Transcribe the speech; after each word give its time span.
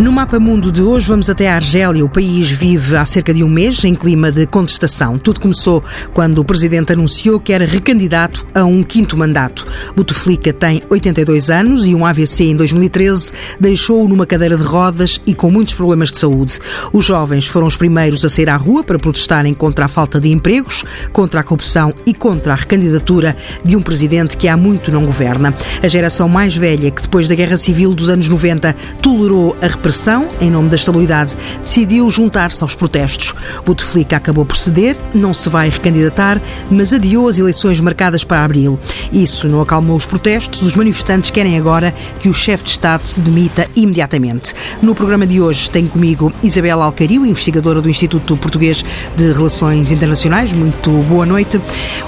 No 0.00 0.12
Mapa 0.12 0.38
Mundo 0.38 0.70
de 0.70 0.80
hoje 0.80 1.08
vamos 1.08 1.28
até 1.28 1.50
a 1.50 1.56
Argélia. 1.56 2.04
O 2.04 2.08
país 2.08 2.52
vive 2.52 2.96
há 2.96 3.04
cerca 3.04 3.34
de 3.34 3.42
um 3.42 3.48
mês 3.48 3.82
em 3.82 3.96
clima 3.96 4.30
de 4.30 4.46
contestação. 4.46 5.18
Tudo 5.18 5.40
começou 5.40 5.82
quando 6.14 6.38
o 6.38 6.44
presidente 6.44 6.92
anunciou 6.92 7.40
que 7.40 7.52
era 7.52 7.66
recandidato 7.66 8.46
a 8.54 8.64
um 8.64 8.84
quinto 8.84 9.16
mandato. 9.16 9.66
Bouteflika 9.96 10.52
tem 10.52 10.84
82 10.88 11.50
anos 11.50 11.84
e 11.84 11.96
um 11.96 12.06
AVC 12.06 12.44
em 12.44 12.54
2013 12.54 13.32
deixou-o 13.58 14.08
numa 14.08 14.24
cadeira 14.24 14.56
de 14.56 14.62
rodas 14.62 15.20
e 15.26 15.34
com 15.34 15.50
muitos 15.50 15.74
problemas 15.74 16.12
de 16.12 16.18
saúde. 16.18 16.60
Os 16.92 17.04
jovens 17.04 17.48
foram 17.48 17.66
os 17.66 17.76
primeiros 17.76 18.24
a 18.24 18.28
sair 18.28 18.50
à 18.50 18.56
rua 18.56 18.84
para 18.84 19.00
protestarem 19.00 19.52
contra 19.52 19.86
a 19.86 19.88
falta 19.88 20.20
de 20.20 20.30
empregos, 20.30 20.84
contra 21.12 21.40
a 21.40 21.42
corrupção 21.42 21.92
e 22.06 22.14
contra 22.14 22.52
a 22.52 22.56
recandidatura 22.56 23.34
de 23.64 23.74
um 23.74 23.82
presidente 23.82 24.36
que 24.36 24.46
há 24.46 24.56
muito 24.56 24.92
não 24.92 25.04
governa. 25.04 25.52
A 25.82 25.88
geração 25.88 26.28
mais 26.28 26.56
velha, 26.56 26.88
que 26.88 27.02
depois 27.02 27.26
da 27.26 27.34
Guerra 27.34 27.56
Civil 27.56 27.92
dos 27.96 28.08
anos 28.08 28.28
90 28.28 28.72
tolerou 29.02 29.56
a 29.60 29.66
repressão 29.66 29.87
repressão, 29.88 30.28
em 30.38 30.50
nome 30.50 30.68
da 30.68 30.76
estabilidade, 30.76 31.34
decidiu 31.62 32.10
juntar-se 32.10 32.62
aos 32.62 32.74
protestos. 32.74 33.34
Bouteflika 33.64 34.18
acabou 34.18 34.44
por 34.44 34.54
ceder, 34.54 34.98
não 35.14 35.32
se 35.32 35.48
vai 35.48 35.70
recandidatar, 35.70 36.38
mas 36.70 36.92
adiou 36.92 37.26
as 37.26 37.38
eleições 37.38 37.80
marcadas 37.80 38.22
para 38.22 38.44
abril. 38.44 38.78
Isso 39.10 39.48
não 39.48 39.62
acalmou 39.62 39.96
os 39.96 40.04
protestos. 40.04 40.60
Os 40.60 40.76
manifestantes 40.76 41.30
querem 41.30 41.56
agora 41.56 41.94
que 42.20 42.28
o 42.28 42.34
chefe 42.34 42.64
de 42.64 42.70
Estado 42.70 43.06
se 43.06 43.18
demita 43.20 43.66
imediatamente. 43.74 44.54
No 44.82 44.94
programa 44.94 45.26
de 45.26 45.40
hoje 45.40 45.70
tenho 45.70 45.88
comigo 45.88 46.30
Isabela 46.42 46.84
Alcario, 46.84 47.24
investigadora 47.24 47.80
do 47.80 47.88
Instituto 47.88 48.36
Português 48.36 48.84
de 49.16 49.32
Relações 49.32 49.90
Internacionais. 49.90 50.52
Muito 50.52 50.90
boa 51.08 51.24
noite. 51.24 51.58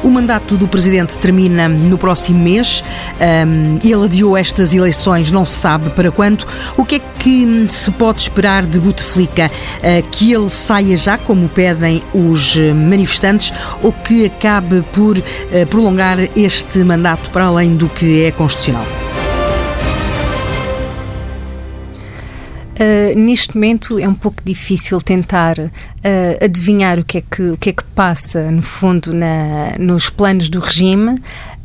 O 0.04 0.10
mandato 0.10 0.58
do 0.58 0.68
presidente 0.68 1.16
termina 1.16 1.66
no 1.66 1.96
próximo 1.96 2.40
mês. 2.40 2.84
Um, 3.18 3.78
ele 3.82 4.04
adiou 4.04 4.36
estas 4.36 4.74
eleições, 4.74 5.30
não 5.30 5.46
se 5.46 5.56
sabe 5.56 5.88
para 5.90 6.12
quando. 6.12 6.44
O 6.76 6.84
que 6.84 6.96
é 6.96 6.98
que 6.98 7.09
se 7.68 7.90
pode 7.92 8.22
esperar 8.22 8.64
de 8.64 8.80
Bouteflika? 8.80 9.50
Eh, 9.82 10.02
que 10.10 10.32
ele 10.32 10.48
saia 10.48 10.96
já, 10.96 11.18
como 11.18 11.48
pedem 11.48 12.02
os 12.14 12.56
manifestantes, 12.56 13.52
ou 13.82 13.92
que 13.92 14.26
acabe 14.26 14.82
por 14.92 15.18
eh, 15.52 15.64
prolongar 15.66 16.18
este 16.36 16.78
mandato 16.80 17.30
para 17.30 17.44
além 17.44 17.76
do 17.76 17.88
que 17.88 18.24
é 18.24 18.30
constitucional? 18.30 18.86
Uh, 22.80 23.18
neste 23.18 23.54
momento 23.54 23.98
é 23.98 24.08
um 24.08 24.14
pouco 24.14 24.42
difícil 24.42 25.02
tentar 25.02 25.58
uh, 25.58 25.70
adivinhar 26.42 26.98
o 26.98 27.04
que, 27.04 27.18
é 27.18 27.20
que, 27.20 27.42
o 27.50 27.56
que 27.58 27.68
é 27.68 27.72
que 27.74 27.84
passa, 27.84 28.50
no 28.50 28.62
fundo, 28.62 29.12
na, 29.12 29.74
nos 29.78 30.08
planos 30.08 30.48
do 30.48 30.60
regime. 30.60 31.16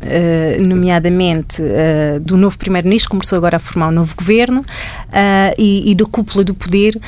Uh, 0.01 0.61
nomeadamente 0.67 1.61
uh, 1.61 2.19
do 2.19 2.37
novo 2.37 2.57
Primeiro-Ministro, 2.57 3.09
começou 3.09 3.37
agora 3.37 3.57
a 3.57 3.59
formar 3.59 3.87
um 3.87 3.91
novo 3.91 4.13
governo, 4.15 4.59
uh, 4.59 5.55
e, 5.57 5.89
e 5.89 5.95
da 5.95 6.05
cúpula 6.05 6.43
do 6.43 6.53
poder, 6.53 6.99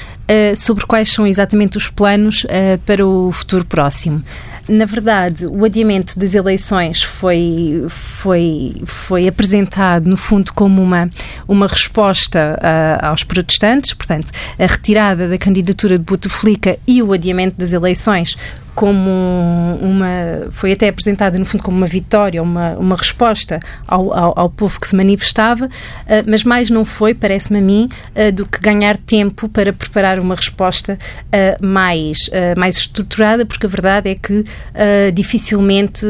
sobre 0.58 0.86
quais 0.86 1.10
são 1.10 1.26
exatamente 1.26 1.78
os 1.78 1.90
planos 1.90 2.46
para 2.86 3.06
o 3.06 3.32
futuro 3.32 3.64
próximo. 3.64 4.22
Na 4.70 4.86
verdade, 4.86 5.48
o 5.48 5.64
adiamento 5.64 6.20
das 6.20 6.34
eleições 6.34 7.02
foi, 7.02 7.86
foi, 7.88 8.74
foi 8.86 9.28
apresentado, 9.28 10.10
no 10.10 10.18
fundo, 10.18 10.54
como 10.54 10.82
uma, 10.82 11.10
uma 11.48 11.68
resposta 11.68 12.60
aos 13.02 13.24
protestantes, 13.24 13.94
portanto, 13.94 14.32
a 14.60 14.66
retirada 14.66 15.30
da 15.30 15.38
candidatura 15.38 15.98
de 15.98 16.04
Bouteflika 16.04 16.78
e 16.86 17.02
o 17.02 17.14
adiamento 17.14 17.58
das 17.58 17.72
eleições 17.72 18.36
como 18.78 19.10
uma. 19.82 20.52
foi 20.52 20.72
até 20.72 20.88
apresentada, 20.88 21.40
no 21.40 21.46
fundo, 21.46 21.64
como 21.64 21.76
uma 21.76 21.88
vitória, 21.88 22.44
uma, 22.44 22.74
uma 22.74 22.96
resposta 22.96 23.60
ao, 23.88 24.14
ao, 24.14 24.40
ao 24.40 24.50
povo 24.52 24.80
que 24.80 24.88
se 24.88 24.96
manifestava, 24.96 25.66
uh, 25.66 25.70
mas 26.28 26.44
mais 26.44 26.70
não 26.70 26.86
foi, 26.86 27.16
parece-me 27.16 27.58
a 27.58 27.62
mim, 27.62 27.90
uh, 28.16 28.32
do 28.32 28.48
que 28.48 28.60
ganhar 28.62 28.96
tempo 28.96 29.50
para 29.50 29.74
preparar 29.74 30.20
uma 30.20 30.36
resposta 30.36 30.96
uh, 31.26 31.66
mais, 31.66 32.30
mais 32.56 32.78
estruturada, 32.78 33.48
porque 33.48 33.66
a 33.66 33.70
verdade 33.70 34.12
é 34.12 34.16
que 34.16 34.46
dificilmente 35.14 36.06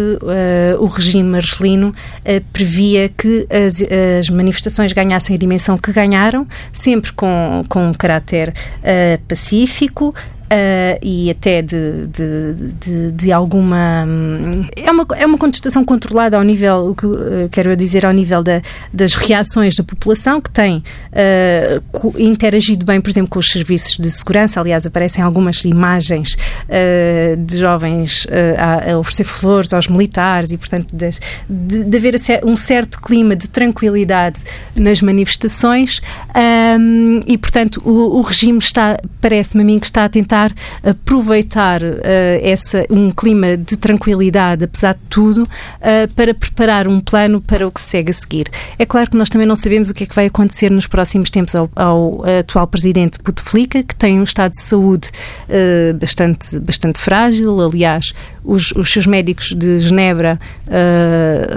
o 0.80 0.86
regime 0.88 1.38
argelino 1.38 1.94
previa 2.52 3.10
que 3.10 3.48
as, 3.50 3.82
as, 4.20 4.30
manifestações 4.30 4.92
ganhassem 4.92 5.36
a 5.36 5.40
dimensão 5.40 5.78
que 5.78 5.92
ganharam, 5.92 6.46
sempre 6.74 7.12
com, 7.14 7.64
com 7.70 7.90
um 7.90 7.94
caráter 7.94 8.54
pacífico. 9.28 10.14
Uh, 10.48 10.98
e 11.02 11.30
até 11.30 11.62
de, 11.62 12.08
de, 12.08 12.54
de, 12.80 13.12
de, 13.12 13.32
alguma. 13.34 14.06
Hum, 14.08 14.66
é 14.78 14.90
uma, 14.90 15.06
é 15.18 15.26
uma 15.26 15.38
contestação 15.38 15.84
controlada 15.84 16.38
ao 16.38 16.44
nível, 16.44 16.92
o 16.92 16.96
que 16.96 17.06
uh, 17.06 17.50
quero 17.52 17.76
dizer, 17.76 18.06
ao 18.06 18.14
nível 18.14 18.42
da, 18.42 18.62
das 18.94 19.14
reações 19.14 19.76
da 19.76 19.84
população, 19.84 20.40
que 20.40 20.50
tem 20.50 20.78
uh, 21.12 22.14
interagido 22.18 22.86
bem, 22.86 23.02
por 23.02 23.10
exemplo, 23.10 23.30
com 23.30 23.40
os 23.40 23.52
serviços 23.52 23.98
de 23.98 24.10
segurança. 24.10 24.62
Aliás, 24.62 24.86
aparecem 24.86 25.22
algumas 25.22 25.66
imagens 25.66 26.38
de 27.46 27.58
jovens 27.58 28.26
a, 28.58 28.92
a, 28.92 28.98
oferecer 29.00 29.26
flores 29.26 29.74
aos 29.74 29.88
militares 29.88 30.52
e, 30.52 30.58
portanto, 30.58 30.96
de, 30.96 31.10
de, 31.50 31.84
de 31.84 31.98
haver 31.98 32.16
um 32.44 32.56
certo 32.56 33.02
clima 33.02 33.36
de 33.36 33.50
tranquilidade 33.50 34.40
nas 34.78 35.02
manifestações. 35.02 36.02
Um, 36.80 37.20
e, 37.28 37.38
portanto, 37.38 37.82
o, 37.84 38.20
o 38.20 38.22
regime 38.22 38.60
está, 38.60 38.98
parece-me 39.20 39.64
a 39.64 39.66
mim, 39.66 39.78
que 39.78 39.86
está 39.86 40.06
a 40.06 40.10
tentar 40.10 40.37
tentar 40.38 40.54
aproveitar 40.84 41.82
uh, 41.82 41.96
essa, 42.42 42.86
um 42.90 43.12
clima 43.12 43.58
de 43.58 43.78
tranquilidade, 43.78 44.64
apesar 44.64 44.94
de 44.94 45.02
tudo, 45.10 45.44
uh, 45.44 46.14
para 46.16 46.34
preparar 46.34 46.88
um 46.88 47.00
plano 47.00 47.42
para 47.42 47.68
o 47.68 47.72
que 47.72 47.82
segue 47.82 48.12
a 48.12 48.14
seguir. 48.14 48.50
É 48.78 48.86
claro 48.86 49.10
que 49.10 49.18
nós 49.18 49.30
também 49.30 49.48
não 49.48 49.56
sabemos 49.56 49.90
o 49.90 49.94
que 49.94 50.04
é 50.04 50.08
que 50.08 50.16
vai 50.16 50.28
acontecer 50.28 50.70
nos 50.70 50.88
próximos 50.88 51.30
tempos 51.30 51.56
ao, 51.56 51.70
ao 51.76 52.24
atual 52.40 52.68
presidente 52.68 53.18
Bouteflika, 53.24 53.84
que 53.84 53.96
tem 53.96 54.20
um 54.20 54.24
estado 54.24 54.52
de 54.52 54.62
saúde 54.62 55.10
uh, 55.50 55.94
bastante, 55.96 56.60
bastante 56.60 57.00
frágil. 57.00 57.60
Aliás, 57.60 58.14
os, 58.44 58.72
os 58.72 58.92
seus 58.92 59.08
médicos 59.08 59.50
de 59.50 59.80
Genebra 59.80 60.40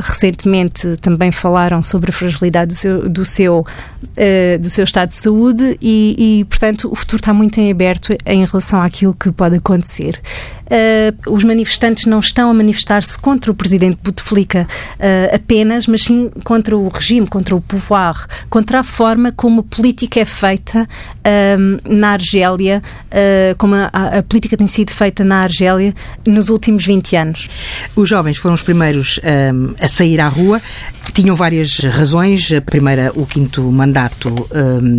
recentemente 0.02 0.96
também 1.00 1.30
falaram 1.30 1.82
sobre 1.82 2.10
a 2.10 2.12
fragilidade 2.12 2.74
do 2.74 2.78
seu, 2.78 3.08
do 3.08 3.24
seu, 3.24 3.66
do 4.60 4.70
seu 4.70 4.84
estado 4.84 5.10
de 5.10 5.16
saúde 5.16 5.78
e, 5.80 6.40
e, 6.40 6.44
portanto, 6.44 6.90
o 6.90 6.94
futuro 6.96 7.20
está 7.20 7.32
muito 7.32 7.58
em 7.60 7.70
aberto 7.70 8.16
em 8.26 8.44
relação 8.44 8.69
relação 8.70 8.82
àquilo 8.82 9.14
que 9.14 9.32
pode 9.32 9.56
acontecer. 9.56 10.20
Uh, 10.70 11.34
os 11.34 11.42
manifestantes 11.42 12.06
não 12.06 12.20
estão 12.20 12.48
a 12.48 12.54
manifestar-se 12.54 13.18
contra 13.18 13.50
o 13.50 13.54
presidente 13.54 13.98
Bouteflika 14.04 14.68
uh, 14.94 15.34
apenas, 15.34 15.88
mas 15.88 16.02
sim 16.02 16.30
contra 16.44 16.76
o 16.76 16.86
regime, 16.86 17.26
contra 17.26 17.56
o 17.56 17.60
pouvoir, 17.60 18.28
contra 18.48 18.78
a 18.78 18.84
forma 18.84 19.32
como 19.32 19.62
a 19.62 19.64
política 19.64 20.20
é 20.20 20.24
feita 20.24 20.82
uh, 20.84 21.92
na 21.92 22.10
Argélia, 22.10 22.82
como 23.58 23.74
a, 23.74 23.86
a, 23.86 24.22
política 24.22 24.56
tem 24.56 24.66
sido 24.68 24.92
feita 24.92 25.24
na 25.24 25.42
Argélia 25.42 25.92
nos 26.26 26.48
últimos 26.48 26.84
20 26.84 27.16
anos. 27.16 27.48
Os 27.96 28.08
jovens 28.08 28.36
foram 28.36 28.54
os 28.54 28.62
primeiros 28.62 29.18
a 29.80 29.88
sair 29.88 30.20
à 30.20 30.28
rua. 30.28 30.62
Tinham 31.12 31.34
várias 31.34 31.78
razões. 31.78 32.52
A 32.52 32.60
primeira, 32.60 33.10
o 33.14 33.26
quinto 33.26 33.62
mandato 33.72 34.32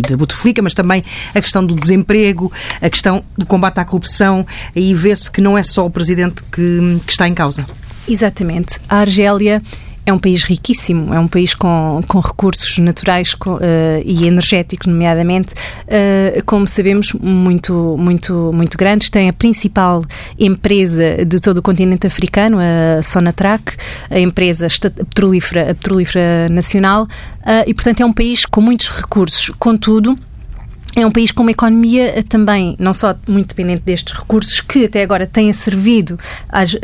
de 0.04 0.16
Bouteflika, 0.16 0.60
mas 0.60 0.74
também 0.74 1.02
a 1.34 1.40
questão 1.40 1.64
do 1.64 1.74
desemprego, 1.74 2.52
a 2.80 2.90
questão 2.90 3.24
do 3.36 3.46
combate 3.46 3.78
à 3.78 3.84
corrupção. 3.84 4.46
Aí 4.76 4.94
vê-se 4.94 5.30
que 5.30 5.40
não 5.40 5.56
é 5.56 5.61
só 5.62 5.86
o 5.86 5.90
presidente 5.90 6.42
que, 6.44 7.00
que 7.06 7.12
está 7.12 7.28
em 7.28 7.34
causa. 7.34 7.66
Exatamente. 8.08 8.78
A 8.88 8.98
Argélia 8.98 9.62
é 10.04 10.12
um 10.12 10.18
país 10.18 10.42
riquíssimo, 10.42 11.14
é 11.14 11.18
um 11.18 11.28
país 11.28 11.54
com, 11.54 12.02
com 12.08 12.18
recursos 12.18 12.78
naturais 12.78 13.34
com, 13.34 13.54
uh, 13.54 13.60
e 14.04 14.26
energéticos, 14.26 14.88
nomeadamente, 14.88 15.54
uh, 15.54 16.42
como 16.44 16.66
sabemos, 16.66 17.12
muito, 17.12 17.96
muito, 17.98 18.50
muito 18.52 18.76
grandes. 18.76 19.10
Tem 19.10 19.28
a 19.28 19.32
principal 19.32 20.02
empresa 20.38 21.24
de 21.24 21.40
todo 21.40 21.58
o 21.58 21.62
continente 21.62 22.06
africano, 22.06 22.58
a 22.58 23.02
Sonatrach, 23.02 23.62
a 24.10 24.18
empresa 24.18 24.66
petrolífera, 24.80 25.70
a 25.70 25.74
petrolífera 25.74 26.48
nacional, 26.48 27.04
uh, 27.04 27.64
e, 27.66 27.72
portanto, 27.72 28.00
é 28.00 28.04
um 28.04 28.12
país 28.12 28.44
com 28.44 28.60
muitos 28.60 28.88
recursos. 28.88 29.50
Contudo, 29.56 30.18
é 30.94 31.06
um 31.06 31.10
país 31.10 31.30
com 31.30 31.42
uma 31.42 31.50
economia 31.50 32.22
também, 32.28 32.76
não 32.78 32.92
só 32.92 33.14
muito 33.26 33.48
dependente 33.48 33.82
destes 33.84 34.12
recursos, 34.14 34.60
que 34.60 34.84
até 34.84 35.02
agora 35.02 35.26
têm 35.26 35.52
servido 35.52 36.18
às 36.48 36.76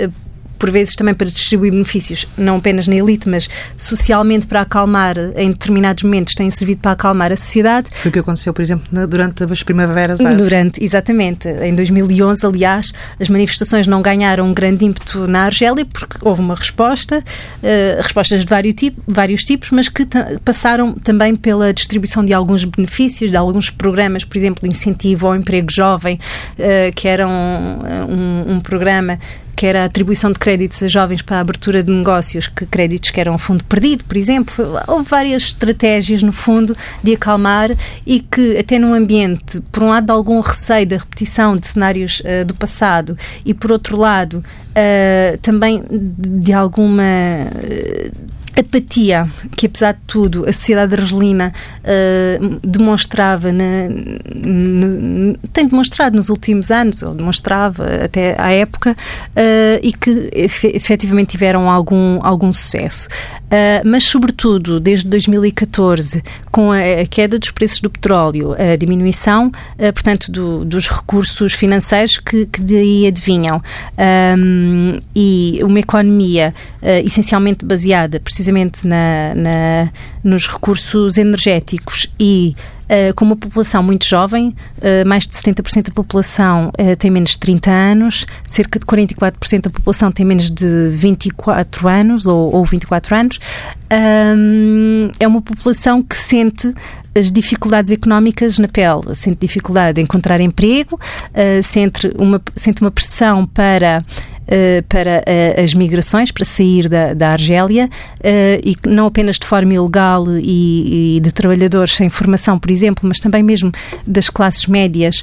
por 0.59 0.71
vezes 0.71 0.95
também 0.95 1.15
para 1.15 1.29
distribuir 1.29 1.73
benefícios, 1.73 2.27
não 2.37 2.57
apenas 2.57 2.89
na 2.89 2.97
elite, 2.97 3.29
mas 3.29 3.49
socialmente 3.77 4.47
para 4.47 4.63
acalmar, 4.63 5.17
em 5.37 5.51
determinados 5.51 6.03
momentos, 6.03 6.35
têm 6.35 6.51
servido 6.51 6.81
para 6.81 6.93
acalmar 6.93 7.33
a 7.33 7.37
sociedade. 7.37 7.89
Foi 7.93 8.09
o 8.11 8.13
que 8.13 8.19
aconteceu, 8.19 8.53
por 8.53 8.63
exemplo, 8.63 9.07
durante 9.07 9.45
as 9.45 9.63
primaveras 9.63 10.21
árabes. 10.21 10.43
Durante, 10.43 10.85
exatamente. 10.85 11.49
Em 11.49 11.75
2011, 11.75 12.45
aliás, 12.47 12.93
as 13.21 13.29
manifestações 13.29 13.87
não 13.87 14.03
ganharam 14.03 14.47
um 14.47 14.55
grande 14.55 14.85
ímpeto 14.85 15.27
na 15.27 15.45
Argélia 15.45 15.85
porque 15.85 16.19
houve 16.23 16.41
uma 16.41 16.55
resposta, 16.55 17.19
uh, 17.19 18.03
respostas 18.03 18.41
de 18.41 18.47
vários, 18.47 18.75
tipo, 18.75 19.01
vários 19.07 19.45
tipos, 19.45 19.71
mas 19.71 19.89
que 19.89 20.07
passaram 20.45 20.93
também 20.93 21.37
pela 21.37 21.73
distribuição 21.73 22.25
de 22.25 22.33
alguns 22.33 22.65
benefícios, 22.65 23.31
de 23.31 23.37
alguns 23.37 23.71
programas, 23.71 24.25
por 24.25 24.37
exemplo, 24.37 24.69
de 24.69 24.75
incentivo 24.75 25.27
ao 25.27 25.37
emprego 25.37 25.71
jovem, 25.71 26.19
uh, 26.59 26.93
que 26.95 27.07
era 27.07 27.27
um, 27.27 27.81
um, 28.09 28.53
um 28.55 28.61
programa 28.61 29.19
quer 29.59 29.75
a 29.75 29.85
atribuição 29.85 30.31
de 30.31 30.39
créditos 30.39 30.81
a 30.85 30.87
jovens 30.87 31.21
para 31.21 31.39
a 31.39 31.41
abertura 31.41 31.83
de 31.83 31.91
negócios, 31.91 32.47
que 32.47 32.65
créditos 32.65 33.11
que 33.11 33.21
eram 33.21 33.35
um 33.35 33.39
fundo 33.39 33.65
perdido, 33.65 34.05
por 34.05 34.17
exemplo. 34.17 34.55
Houve 34.87 35.09
várias 35.11 35.43
estratégias, 35.43 36.23
no 36.23 36.31
fundo, 36.31 36.77
de 37.03 37.15
acalmar 37.15 37.71
e 38.07 38.21
que, 38.21 38.57
até 38.57 38.79
num 38.79 38.95
ambiente, 38.95 39.61
por 39.73 39.83
um 39.83 39.89
lado, 39.89 40.07
de 40.07 40.13
algum 40.13 40.39
receio 40.39 40.87
da 40.87 40.99
repetição 40.99 41.57
de 41.57 41.67
cenários 41.67 42.21
uh, 42.21 42.45
do 42.45 42.55
passado 42.55 43.19
e, 43.45 43.53
por 43.53 43.73
outro 43.73 43.97
lado, 43.97 44.45
uh, 44.45 45.39
também 45.39 45.83
de, 45.91 46.53
alguma. 46.53 47.03
Uh, 47.03 48.38
apatia 48.59 49.29
que, 49.57 49.67
apesar 49.67 49.93
de 49.93 50.01
tudo, 50.07 50.49
a 50.49 50.53
sociedade 50.53 50.95
argelina 50.95 51.53
uh, 51.85 52.61
demonstrava, 52.67 53.53
na, 53.53 53.89
na, 54.35 55.37
tem 55.53 55.69
demonstrado 55.69 56.17
nos 56.17 56.29
últimos 56.29 56.71
anos, 56.71 57.03
ou 57.03 57.15
demonstrava 57.15 57.85
até 58.05 58.41
à 58.41 58.51
época, 58.51 58.93
uh, 58.93 59.81
e 59.81 59.93
que 59.93 60.31
efetivamente 60.75 61.31
tiveram 61.31 61.71
algum, 61.71 62.19
algum 62.25 62.53
sucesso. 62.53 63.09
Uh, 63.09 63.87
mas, 63.87 64.05
sobretudo, 64.05 64.81
desde 64.81 65.09
2014, 65.09 66.23
com 66.51 66.73
a, 66.73 66.79
a, 66.79 67.07
queda 67.07 67.39
dos 67.39 67.53
preços 67.53 67.81
do 67.81 67.89
petróleo, 67.89 68.55
a 68.55 68.77
diminuição, 68.77 69.53
portanto, 69.95 70.31
do, 70.31 70.65
dos 70.65 70.89
recursos 70.89 71.53
financeiros 71.53 72.19
que, 72.19 72.47
que 72.47 72.61
daí 72.61 73.07
adivinham, 73.07 73.63
um, 74.37 75.01
e 75.15 75.61
uma 75.63 75.79
economia 75.79 76.55
essencialmente 77.05 77.65
baseada 77.65 78.21
precisamente 78.21 78.48
precisamente 78.49 78.87
na, 78.87 79.35
na 79.35 79.93
nos 80.25 80.47
recursos 80.47 81.19
energéticos 81.19 82.09
e 82.19 82.55
Uh, 82.89 83.13
com 83.15 83.27
uma 83.27 83.37
população 83.37 83.83
muito 83.83 84.07
jovem, 84.07 84.57
uh, 84.79 85.07
mais 85.07 85.27
de 85.27 85.35
70% 85.35 85.89
da 85.89 85.93
população 85.93 86.69
uh, 86.69 86.97
tem 86.97 87.11
menos 87.11 87.33
de 87.33 87.39
30 87.41 87.71
anos, 87.71 88.25
cerca 88.47 88.79
de 88.79 88.87
44% 88.87 89.61
da 89.61 89.69
população 89.69 90.11
tem 90.11 90.25
menos 90.25 90.51
de 90.51 90.89
24 90.89 91.87
anos 91.87 92.25
ou, 92.25 92.51
ou 92.51 92.65
24 92.65 93.15
anos. 93.15 93.39
É 95.21 95.29
uma 95.29 95.43
população 95.43 96.03
que 96.03 96.17
sente 96.17 96.73
as 97.15 97.31
dificuldades 97.31 97.91
económicas 97.91 98.59
na 98.59 98.69
pele, 98.69 99.15
sente 99.15 99.39
dificuldade 99.39 100.01
em 100.01 100.05
encontrar 100.05 100.41
emprego, 100.41 100.99
sente, 101.63 102.11
uma, 102.19 102.41
sente 102.57 102.81
uma 102.81 102.91
pressão 102.91 103.45
para 103.45 104.03
uh, 104.49 104.83
para 104.89 105.21
uh, 105.21 105.63
as 105.63 105.75
migrações, 105.75 106.31
para 106.31 106.45
sair 106.45 106.89
da, 106.89 107.15
da 107.15 107.31
Argélia, 107.31 107.89
eh, 108.23 108.61
e 108.65 108.77
não 108.87 109.07
apenas 109.07 109.39
de 109.39 109.47
forma 109.47 109.75
ilegal 109.75 110.25
e, 110.37 111.17
e, 111.17 111.21
de 111.21 111.33
trabalhadores 111.33 111.95
sem 111.95 112.09
formação, 112.09 112.59
por 112.59 112.71
exemplo, 112.71 113.07
mas 113.07 113.19
também 113.21 113.43
mesmo 113.43 113.71
das 114.07 114.29
classes 114.29 114.67
médias 114.67 115.23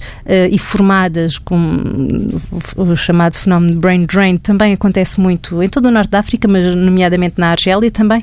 e 0.51 0.57
formadas, 0.57 1.37
com 1.37 2.27
o 2.75 2.95
chamado 2.95 3.35
fenómeno 3.35 3.73
de 3.73 3.79
brain 3.79 4.05
drain, 4.05 4.37
também 4.37 4.73
acontece 4.73 5.19
muito 5.19 5.61
em 5.61 5.69
todo 5.69 5.87
o 5.87 5.91
Norte 5.91 6.09
da 6.11 6.19
África, 6.19 6.47
mas 6.47 6.75
nomeadamente 6.75 7.35
na 7.37 7.49
Argélia 7.49 7.91
também, 7.91 8.21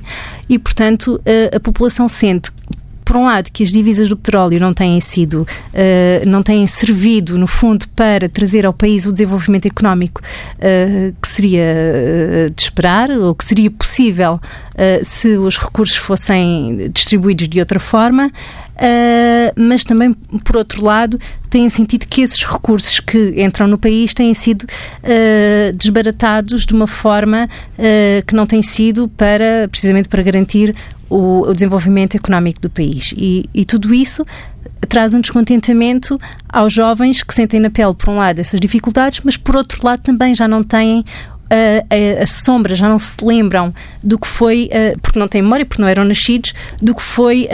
e 0.48 0.58
portanto 0.58 1.20
a 1.54 1.60
população 1.60 2.08
sente 2.08 2.50
por 3.12 3.18
um 3.18 3.26
lado, 3.26 3.50
que 3.52 3.62
as 3.62 3.70
divisas 3.70 4.08
do 4.08 4.16
petróleo 4.16 4.58
não 4.58 4.72
têm 4.72 4.98
sido, 4.98 5.42
uh, 5.42 6.26
não 6.26 6.42
têm 6.42 6.66
servido, 6.66 7.36
no 7.36 7.46
fundo, 7.46 7.86
para 7.90 8.26
trazer 8.26 8.64
ao 8.64 8.72
país 8.72 9.04
o 9.04 9.12
desenvolvimento 9.12 9.66
económico 9.66 10.22
uh, 10.22 11.14
que 11.20 11.28
seria 11.28 11.62
uh, 11.62 12.50
de 12.54 12.62
esperar, 12.62 13.10
ou 13.10 13.34
que 13.34 13.44
seria 13.44 13.70
possível 13.70 14.40
se 15.04 15.36
os 15.36 15.58
recursos 15.58 15.96
fossem 15.96 16.90
distribuídos 16.90 17.46
de 17.46 17.60
outra 17.60 17.78
forma. 17.78 18.32
Uh, 18.74 19.52
mas 19.54 19.84
também, 19.84 20.14
por 20.44 20.56
outro 20.56 20.82
lado, 20.82 21.18
têm 21.50 21.68
sentido 21.68 22.06
que 22.06 22.22
esses 22.22 22.42
recursos 22.42 23.00
que 23.00 23.34
entram 23.36 23.66
no 23.66 23.78
país 23.78 24.14
têm 24.14 24.32
sido 24.32 24.62
uh, 24.62 25.76
desbaratados 25.76 26.64
de 26.64 26.72
uma 26.72 26.86
forma 26.86 27.48
uh, 27.78 28.26
que 28.26 28.34
não 28.34 28.46
tem 28.46 28.62
sido 28.62 29.08
para, 29.08 29.68
precisamente 29.70 30.08
para 30.08 30.22
garantir 30.22 30.74
o, 31.08 31.42
o 31.42 31.52
desenvolvimento 31.52 32.16
económico 32.16 32.60
do 32.60 32.70
país. 32.70 33.12
E, 33.16 33.44
e 33.54 33.64
tudo 33.64 33.92
isso 33.92 34.26
traz 34.88 35.14
um 35.14 35.20
descontentamento 35.20 36.18
aos 36.48 36.72
jovens 36.72 37.22
que 37.22 37.34
sentem 37.34 37.60
na 37.60 37.70
pele, 37.70 37.94
por 37.94 38.10
um 38.10 38.16
lado, 38.16 38.38
essas 38.40 38.58
dificuldades, 38.58 39.20
mas 39.22 39.36
por 39.36 39.56
outro 39.56 39.80
lado 39.84 40.00
também 40.02 40.34
já 40.34 40.48
não 40.48 40.62
têm 40.64 41.04
a, 41.52 42.22
a, 42.22 42.26
sombra, 42.26 42.74
já 42.74 42.88
não 42.88 42.98
se 42.98 43.22
lembram 43.24 43.74
do 44.02 44.18
que 44.18 44.26
foi, 44.26 44.70
uh, 44.72 44.98
porque 45.00 45.18
não 45.18 45.28
têm 45.28 45.42
memória, 45.42 45.66
porque 45.66 45.80
não 45.80 45.88
eram 45.88 46.04
nascidos, 46.04 46.54
do 46.80 46.94
que, 46.94 47.02
foi, 47.02 47.48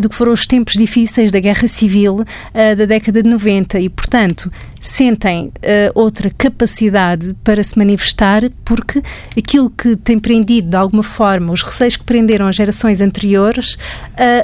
do 0.00 0.08
que 0.08 0.14
foram 0.14 0.32
os 0.32 0.46
tempos 0.46 0.74
difíceis 0.74 1.30
da 1.30 1.38
Guerra 1.38 1.68
Civil 1.68 2.20
uh, 2.20 2.76
da 2.76 2.84
década 2.84 3.22
de 3.22 3.28
90 3.28 3.80
e, 3.80 3.88
portanto, 3.88 4.50
sentem 4.80 5.46
uh, 5.46 5.52
outra 5.94 6.30
capacidade 6.30 7.36
para 7.44 7.62
se 7.62 7.78
manifestar 7.78 8.42
porque 8.64 9.02
aquilo 9.36 9.70
que 9.70 9.96
tem 9.96 10.18
prendido 10.18 10.70
de 10.70 10.76
alguma 10.76 11.02
forma, 11.02 11.52
os 11.52 11.62
receios 11.62 11.96
que 11.96 12.04
prenderam 12.04 12.46
as 12.46 12.56
gerações 12.56 13.00
anteriores, 13.00 13.76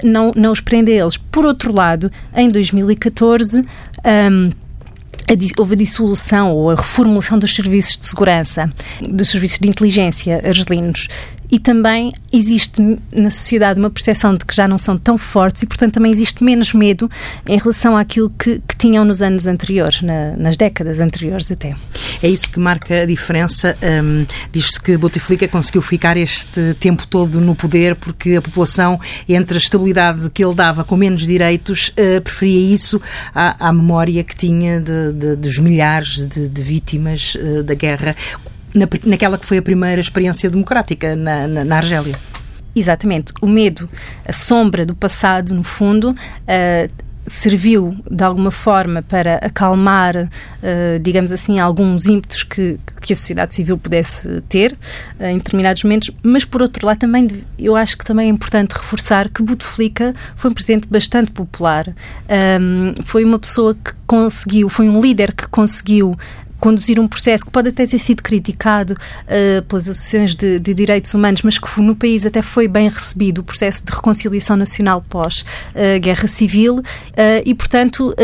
não, 0.02 0.32
não 0.37 0.52
os 0.52 0.61
prende 0.61 0.93
a 0.93 1.02
eles. 1.02 1.16
Por 1.16 1.44
outro 1.44 1.72
lado, 1.72 2.11
em 2.34 2.49
2014, 2.49 3.64
um, 4.04 4.50
a, 5.28 5.60
houve 5.60 5.75
a 5.75 5.76
dissolução 5.76 6.52
ou 6.52 6.70
a 6.70 6.75
reformulação 6.75 7.38
dos 7.38 7.54
serviços 7.54 7.98
de 7.98 8.06
segurança, 8.06 8.70
dos 9.00 9.28
serviços 9.28 9.58
de 9.58 9.69
inteligência 9.69 10.40
argelinos 10.44 11.08
e 11.50 11.58
também 11.58 12.12
existe 12.32 12.82
na 13.12 13.30
sociedade 13.30 13.80
uma 13.80 13.90
percepção 13.90 14.34
de 14.34 14.44
que 14.44 14.54
já 14.54 14.68
não 14.68 14.78
são 14.78 14.98
tão 14.98 15.16
fortes 15.16 15.62
e, 15.62 15.66
portanto, 15.66 15.94
também 15.94 16.12
existe 16.12 16.44
menos 16.44 16.74
medo 16.74 17.10
em 17.46 17.58
relação 17.58 17.96
àquilo 17.96 18.30
que, 18.38 18.60
que 18.66 18.76
tinham 18.76 19.04
nos 19.04 19.22
anos 19.22 19.46
anteriores, 19.46 20.02
na, 20.02 20.36
nas 20.36 20.56
décadas 20.56 21.00
anteriores 21.00 21.50
até. 21.50 21.74
É 22.22 22.28
isso 22.28 22.50
que 22.50 22.60
marca 22.60 23.02
a 23.02 23.06
diferença. 23.06 23.76
Um, 23.82 24.26
Diz-se 24.52 24.80
que 24.80 24.96
Bouteflika 24.96 25.48
conseguiu 25.48 25.80
ficar 25.80 26.16
este 26.16 26.74
tempo 26.74 27.06
todo 27.06 27.40
no 27.40 27.54
poder 27.54 27.94
porque 27.94 28.36
a 28.36 28.42
população, 28.42 29.00
entre 29.28 29.56
a 29.56 29.58
estabilidade 29.58 30.30
que 30.30 30.44
ele 30.44 30.54
dava 30.54 30.84
com 30.84 30.96
menos 30.96 31.26
direitos, 31.26 31.88
uh, 31.88 32.20
preferia 32.20 32.74
isso 32.74 33.00
à, 33.34 33.68
à, 33.68 33.72
memória 33.72 34.22
que 34.22 34.36
tinha 34.36 34.80
de, 34.80 35.12
de, 35.12 35.36
dos 35.36 35.58
milhares 35.58 36.26
de, 36.26 36.48
de 36.48 36.62
vítimas 36.62 37.34
uh, 37.36 37.62
da 37.62 37.74
guerra 37.74 38.14
na, 38.74 38.88
naquela 39.06 39.38
que 39.38 39.46
foi 39.46 39.58
a 39.58 39.62
primeira 39.62 40.00
experiência 40.00 40.50
democrática 40.50 41.16
na, 41.16 41.46
na, 41.48 41.64
na 41.64 41.76
Argélia. 41.76 42.14
Exatamente. 42.74 43.32
O 43.40 43.46
medo, 43.46 43.88
a 44.24 44.32
sombra 44.32 44.86
do 44.86 44.94
passado, 44.94 45.54
no 45.54 45.64
fundo, 45.64 46.10
uh, 46.10 47.08
serviu 47.28 47.96
de 48.10 48.24
alguma 48.24 48.50
forma 48.50 49.02
para 49.02 49.36
acalmar, 49.36 50.16
uh, 50.16 50.98
digamos 51.00 51.30
assim, 51.30 51.60
alguns 51.60 52.06
ímpetos 52.06 52.42
que, 52.42 52.78
que 53.00 53.12
a 53.12 53.16
sociedade 53.16 53.54
civil 53.54 53.76
pudesse 53.76 54.40
ter 54.48 54.76
uh, 55.20 55.24
em 55.24 55.38
determinados 55.38 55.84
momentos, 55.84 56.10
mas 56.22 56.44
por 56.44 56.62
outro 56.62 56.86
lado 56.86 56.98
também 56.98 57.28
eu 57.58 57.76
acho 57.76 57.96
que 57.98 58.04
também 58.04 58.26
é 58.26 58.30
importante 58.30 58.72
reforçar 58.72 59.28
que 59.28 59.42
Bouteflika 59.42 60.14
foi 60.37 60.50
um 60.50 60.54
presidente 60.54 60.88
bastante 60.88 61.30
popular, 61.30 61.94
um, 62.60 62.94
foi 63.04 63.25
uma 63.25 63.38
pessoa 63.38 63.75
que 63.75 63.92
conseguiu, 64.06 64.68
foi 64.68 64.88
um 64.88 65.00
líder 65.00 65.32
que 65.34 65.46
conseguiu 65.48 66.16
conduzir 66.60 66.98
um 66.98 67.08
processo 67.08 67.44
que 67.44 67.50
pode 67.50 67.68
até 67.68 67.86
ter 67.86 67.98
sido 67.98 68.22
criticado 68.22 68.94
uh, 68.94 69.62
pelas 69.62 69.88
associações 69.88 70.34
de, 70.34 70.58
de, 70.58 70.74
direitos 70.74 71.14
humanos, 71.14 71.42
mas 71.42 71.58
que 71.58 71.80
no 71.80 71.94
país 71.94 72.26
até 72.26 72.42
foi 72.42 72.68
bem 72.68 72.88
recebido, 72.88 73.40
o 73.40 73.44
processo 73.44 73.84
de 73.84 73.92
reconciliação 73.92 74.56
nacional 74.56 75.04
pós-guerra 75.08 76.24
uh, 76.24 76.28
civil, 76.28 76.78
uh, 76.78 76.82
e, 77.44 77.54
portanto, 77.54 78.14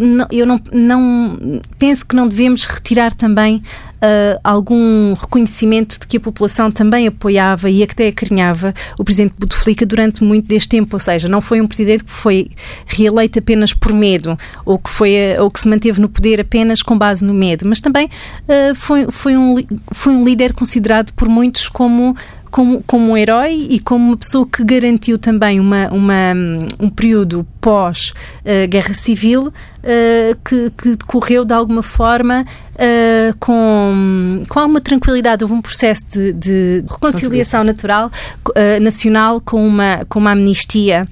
não, 0.00 0.26
eu 0.30 0.46
não, 0.46 0.60
não 0.72 1.60
penso 1.78 2.06
que 2.06 2.14
não 2.14 2.28
devemos 2.28 2.64
retirar 2.64 3.14
também 3.14 3.62
uh, 4.02 4.40
algum 4.42 5.14
reconhecimento 5.14 5.98
de 6.00 6.06
que 6.06 6.16
a 6.16 6.20
população 6.20 6.70
também 6.70 7.06
apoiava 7.06 7.70
e 7.70 7.82
até 7.82 8.08
acarinhava 8.08 8.74
o 8.98 9.04
presidente 9.04 9.34
Bouteflika 9.38 9.86
durante 9.86 10.24
muito 10.24 10.46
deste 10.46 10.68
tempo, 10.70 10.96
ou 10.96 11.00
seja, 11.00 11.28
não 11.28 11.40
foi 11.40 11.60
um 11.60 11.66
presidente 11.66 12.04
que 12.04 12.10
foi 12.10 12.50
reeleito 12.86 13.38
apenas 13.38 13.72
por 13.72 13.92
medo 13.92 14.36
ou 14.64 14.78
que, 14.78 14.90
foi, 14.90 15.14
ou 15.38 15.50
que 15.50 15.60
se 15.60 15.68
manteve 15.68 16.00
no 16.00 16.08
poder 16.08 16.40
apenas 16.40 16.82
com 16.82 16.98
base 16.98 17.24
no 17.24 17.32
medo, 17.32 17.66
mas 17.66 17.80
também 17.80 18.06
uh, 18.06 18.74
foi, 18.74 19.06
foi, 19.10 19.36
um, 19.36 19.56
foi 19.92 20.14
um 20.14 20.24
líder 20.24 20.52
considerado 20.52 21.12
por 21.12 21.28
muitos 21.28 21.68
como 21.68 22.16
como, 22.52 22.84
como 22.86 23.12
um 23.12 23.16
herói 23.16 23.66
e 23.70 23.80
como 23.80 24.08
uma 24.08 24.16
pessoa 24.16 24.46
que 24.46 24.62
garantiu 24.62 25.18
também 25.18 25.58
uma, 25.58 25.88
uma 25.88 26.34
um 26.78 26.90
período 26.90 27.46
pós-guerra 27.62 28.90
uh, 28.90 28.94
civil 28.94 29.50
eh, 29.84 30.36
que, 30.44 30.70
que, 30.70 30.96
decorreu 30.96 31.44
de 31.44 31.52
alguma 31.52 31.82
forma 31.82 32.46
uh, 32.74 33.36
com, 33.40 34.40
com 34.48 34.60
alguma 34.60 34.80
tranquilidade. 34.80 35.42
Houve 35.42 35.54
um 35.54 35.60
processo 35.60 36.06
de, 36.08 36.32
de 36.32 36.84
reconciliação 36.88 37.64
natural, 37.64 38.08
uh, 38.48 38.80
nacional 38.80 39.40
com 39.40 39.66
uma, 39.66 40.04
com 40.08 40.20
uma 40.20 40.30
amnistia 40.30 41.08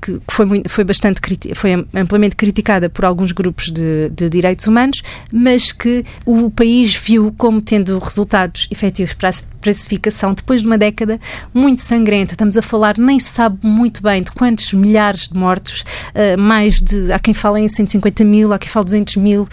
que, 0.00 0.20
que, 0.20 0.20
foi, 0.28 0.46
muito, 0.46 0.70
foi, 0.70 0.84
bastante, 0.84 1.20
foi 1.54 1.72
amplamente 1.92 2.36
criticada 2.36 2.88
por 2.88 3.04
alguns 3.04 3.32
grupos 3.32 3.72
de, 3.72 4.08
de 4.10 4.30
direitos 4.30 4.68
humanos, 4.68 5.02
mas 5.32 5.72
que 5.72 6.04
o 6.24 6.48
país 6.50 6.94
viu 6.94 7.34
como 7.36 7.60
tendo 7.60 7.98
resultados 7.98 8.68
efetivos 8.70 9.12
para 9.14 9.30
a 9.30 9.32
pacificação 9.60 10.32
depois 10.32 10.60
de 10.60 10.68
uma 10.68 10.78
década 10.78 11.18
muito 11.52 11.80
sangrenta. 11.80 12.34
Estamos 12.34 12.56
a 12.56 12.62
falar, 12.62 12.96
nem 12.96 13.18
se 13.18 13.30
sabe 13.30 13.58
muito 13.66 14.00
bem 14.00 14.22
de 14.22 14.30
quantos 14.30 14.72
milhares 14.72 15.26
de 15.28 15.36
mortos, 15.36 15.82
mais 16.38 16.80
de, 16.80 17.12
há 17.12 17.18
quem 17.18 17.34
fale 17.34 17.63
100, 17.68 17.84
150 17.86 18.24
mil, 18.24 18.52
há 18.52 18.58
quem 18.58 18.68
fale 18.68 18.84
200 18.84 19.16
mil, 19.16 19.42
uh, 19.42 19.48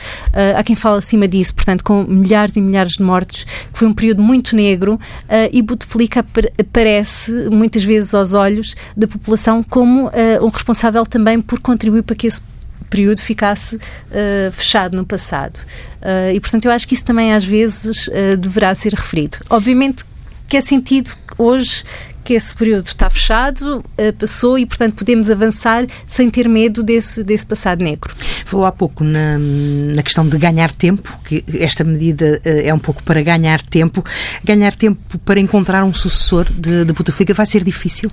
há 0.57 0.63
quem 0.63 0.75
fale 0.75 0.97
acima 0.97 1.27
disso, 1.27 1.53
portanto, 1.53 1.83
com 1.83 2.03
milhares 2.03 2.55
e 2.55 2.61
milhares 2.61 2.93
de 2.93 3.03
mortos, 3.03 3.43
que 3.43 3.79
foi 3.79 3.87
um 3.87 3.93
período 3.93 4.21
muito 4.21 4.55
negro 4.55 4.95
uh, 4.95 5.49
e 5.51 5.61
Bouteflika 5.61 6.25
aparece 6.59 7.31
muitas 7.49 7.83
vezes 7.83 8.13
aos 8.13 8.33
olhos 8.33 8.75
da 8.95 9.07
população 9.07 9.63
como 9.63 10.07
uh, 10.07 10.11
um 10.43 10.49
responsável 10.49 11.05
também 11.05 11.41
por 11.41 11.59
contribuir 11.59 12.03
para 12.03 12.15
que 12.15 12.27
esse 12.27 12.41
período 12.89 13.21
ficasse 13.21 13.77
uh, 13.77 14.51
fechado 14.51 14.95
no 14.95 15.05
passado. 15.05 15.59
Uh, 16.01 16.35
e, 16.35 16.39
portanto, 16.39 16.65
eu 16.65 16.71
acho 16.71 16.87
que 16.87 16.93
isso 16.93 17.05
também 17.05 17.33
às 17.33 17.43
vezes 17.43 18.07
uh, 18.07 18.37
deverá 18.37 18.75
ser 18.75 18.93
referido. 18.93 19.37
Obviamente 19.49 20.03
que 20.47 20.57
é 20.57 20.61
sentido 20.61 21.11
hoje 21.37 21.85
que 22.23 22.33
esse 22.33 22.55
período 22.55 22.87
está 22.87 23.09
fechado, 23.09 23.83
passou 24.17 24.57
e, 24.57 24.65
portanto, 24.65 24.95
podemos 24.95 25.29
avançar 25.29 25.85
sem 26.07 26.29
ter 26.29 26.47
medo 26.47 26.83
desse, 26.83 27.23
desse 27.23 27.45
passado 27.45 27.83
negro. 27.83 28.13
Falou 28.45 28.65
há 28.65 28.71
pouco 28.71 29.03
na, 29.03 29.37
na 29.37 30.03
questão 30.03 30.27
de 30.27 30.37
ganhar 30.37 30.71
tempo, 30.71 31.17
que 31.25 31.43
esta 31.59 31.83
medida 31.83 32.39
é 32.43 32.73
um 32.73 32.79
pouco 32.79 33.03
para 33.03 33.21
ganhar 33.21 33.61
tempo. 33.61 34.03
Ganhar 34.43 34.75
tempo 34.75 35.17
para 35.19 35.39
encontrar 35.39 35.83
um 35.83 35.93
sucessor 35.93 36.45
de, 36.51 36.85
de 36.85 36.93
Bouteflika 36.93 37.33
vai 37.33 37.45
ser 37.45 37.63
difícil? 37.63 38.09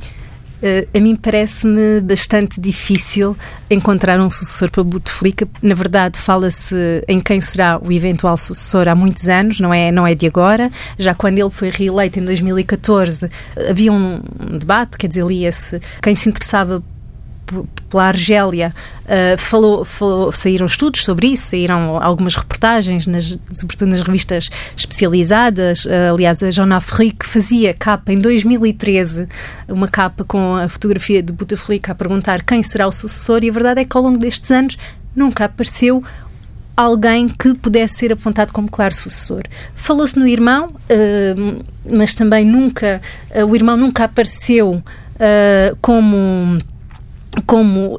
Uh, 0.62 0.88
a 0.92 1.00
mim 1.00 1.14
parece-me 1.14 2.00
bastante 2.00 2.60
difícil 2.60 3.36
encontrar 3.70 4.20
um 4.20 4.30
sucessor 4.30 4.70
para 4.70 4.82
Bouteflika. 4.82 5.48
Na 5.62 5.74
verdade, 5.74 6.18
fala-se 6.18 7.04
em 7.06 7.20
quem 7.20 7.40
será 7.40 7.78
o 7.78 7.92
eventual 7.92 8.36
sucessor 8.36 8.88
há 8.88 8.94
muitos 8.94 9.28
anos, 9.28 9.60
não 9.60 9.72
é, 9.72 9.92
não 9.92 10.06
é 10.06 10.14
de 10.14 10.26
agora. 10.26 10.70
Já 10.98 11.14
quando 11.14 11.38
ele 11.38 11.50
foi 11.50 11.70
reeleito 11.70 12.18
em 12.18 12.24
2014, 12.24 13.30
havia 13.68 13.92
um 13.92 14.20
debate, 14.58 14.98
quer 14.98 15.08
dizer, 15.08 15.24
lia-se 15.24 15.80
quem 16.02 16.16
se 16.16 16.28
interessava 16.28 16.82
pela 17.88 18.04
Argélia, 18.04 18.72
uh, 19.04 19.38
falou, 19.38 19.84
falou, 19.84 20.32
saíram 20.32 20.66
estudos 20.66 21.02
sobre 21.04 21.28
isso, 21.28 21.50
saíram 21.50 22.00
algumas 22.02 22.34
reportagens, 22.34 23.06
nas, 23.06 23.36
sobretudo 23.52 23.88
nas 23.90 24.00
revistas 24.00 24.50
especializadas. 24.76 25.84
Uh, 25.84 26.14
aliás, 26.14 26.42
a 26.42 26.50
Joan 26.50 26.74
Afrique 26.74 27.26
fazia 27.26 27.74
capa 27.74 28.12
em 28.12 28.20
2013, 28.20 29.26
uma 29.68 29.88
capa 29.88 30.24
com 30.24 30.56
a 30.56 30.68
fotografia 30.68 31.22
de 31.22 31.32
Bouteflika 31.32 31.92
a 31.92 31.94
perguntar 31.94 32.42
quem 32.42 32.62
será 32.62 32.86
o 32.86 32.92
sucessor, 32.92 33.42
e 33.42 33.48
a 33.48 33.52
verdade 33.52 33.80
é 33.80 33.84
que 33.84 33.96
ao 33.96 34.02
longo 34.02 34.18
destes 34.18 34.50
anos 34.50 34.76
nunca 35.16 35.46
apareceu 35.46 36.04
alguém 36.76 37.28
que 37.28 37.54
pudesse 37.54 37.96
ser 37.96 38.12
apontado 38.12 38.52
como 38.52 38.70
claro 38.70 38.94
sucessor. 38.94 39.42
Falou-se 39.74 40.16
no 40.16 40.28
irmão, 40.28 40.66
uh, 40.68 41.64
mas 41.90 42.14
também 42.14 42.44
nunca, 42.44 43.00
o 43.48 43.56
irmão 43.56 43.76
nunca 43.76 44.04
apareceu 44.04 44.82
como 45.80 46.60
como 47.46 47.94
uh, 47.94 47.98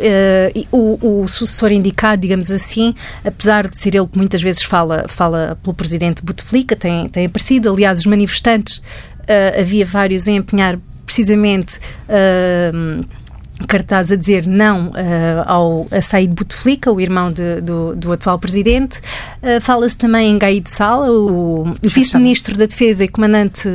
o, 0.71 1.21
o, 1.21 1.27
sucessor 1.27 1.71
indicado, 1.71 2.21
digamos 2.21 2.51
assim, 2.51 2.93
apesar 3.23 3.67
de 3.67 3.77
ser 3.77 3.95
ele 3.95 4.07
que 4.07 4.17
muitas 4.17 4.41
vezes 4.41 4.63
fala, 4.63 5.05
fala 5.07 5.57
pelo 5.63 5.73
presidente 5.73 6.23
Bouteflika, 6.23 6.75
tem, 6.75 7.07
tem 7.09 7.25
aparecido. 7.25 7.71
Aliás, 7.71 7.99
os 7.99 8.05
manifestantes, 8.05 8.77
uh, 8.77 9.59
havia 9.59 9.85
vários 9.85 10.27
em 10.27 10.37
empenhar 10.37 10.79
precisamente. 11.05 11.79
Uh, 12.07 13.05
cartaz 13.67 14.09
a 14.09 14.15
dizer 14.15 14.47
não 14.47 14.87
uh, 14.87 14.93
ao 15.45 15.87
a 15.91 16.01
Said 16.01 16.33
Bouteflika, 16.33 16.91
o 16.91 17.01
irmão 17.01 17.29
de, 17.29 17.59
do, 17.61 17.95
do, 17.95 18.11
atual 18.11 18.39
presidente. 18.39 18.99
Uh, 19.43 19.59
Fala-se 19.59 19.97
também 19.97 20.31
em 20.31 20.37
Gaid 20.37 20.69
Sala, 20.69 21.11
o, 21.11 21.69
o 21.69 21.75
vice-ministro 21.83 22.57
da 22.57 22.65
Defesa 22.65 23.03
e 23.03 23.09
comandante 23.09 23.67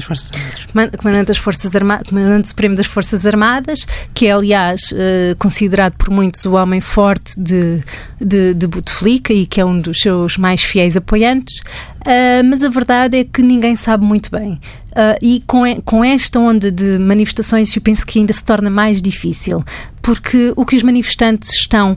das 0.00 0.04
Forças 0.06 0.32
Armadas. 0.32 0.96
Comandante, 0.96 1.26
das 1.28 1.38
Forças 1.38 1.76
Armadas, 1.76 2.08
Comandante 2.08 2.48
Supremo 2.48 2.76
das 2.76 2.86
Forças 2.86 3.26
Armadas, 3.26 3.86
que 4.14 4.26
é, 4.26 4.32
aliás, 4.32 4.80
uh, 4.92 5.36
considerado 5.38 5.94
por 5.94 6.10
muitos 6.10 6.44
o 6.46 6.54
homem 6.54 6.80
forte 6.80 7.38
de, 7.38 7.82
de, 8.20 8.54
de 8.54 8.66
Bouteflika 8.66 9.32
e 9.32 9.46
que 9.46 9.60
é 9.60 9.64
um 9.64 9.78
dos 9.78 10.00
seus 10.00 10.36
mais 10.36 10.62
fiéis 10.62 10.96
apoiantes. 10.96 11.60
Uh, 12.00 12.42
mas 12.48 12.62
a 12.64 12.68
verdade 12.70 13.18
é 13.18 13.24
que 13.24 13.42
ninguém 13.42 13.76
sabe 13.76 14.04
muito 14.04 14.30
bem. 14.30 14.52
Uh, 14.52 15.16
e 15.22 15.44
com, 15.46 15.62
com 15.82 16.04
esta 16.04 16.38
onda 16.38 16.72
de 16.72 16.98
manifestações, 16.98 17.74
eu 17.76 17.82
penso 17.82 18.06
que 18.06 18.18
ainda 18.18 18.32
se 18.32 18.42
torna 18.42 18.70
mais 18.70 19.02
difícil, 19.02 19.62
porque 20.00 20.52
o 20.56 20.64
que 20.64 20.76
os 20.76 20.82
manifestantes 20.82 21.50
estão 21.54 21.96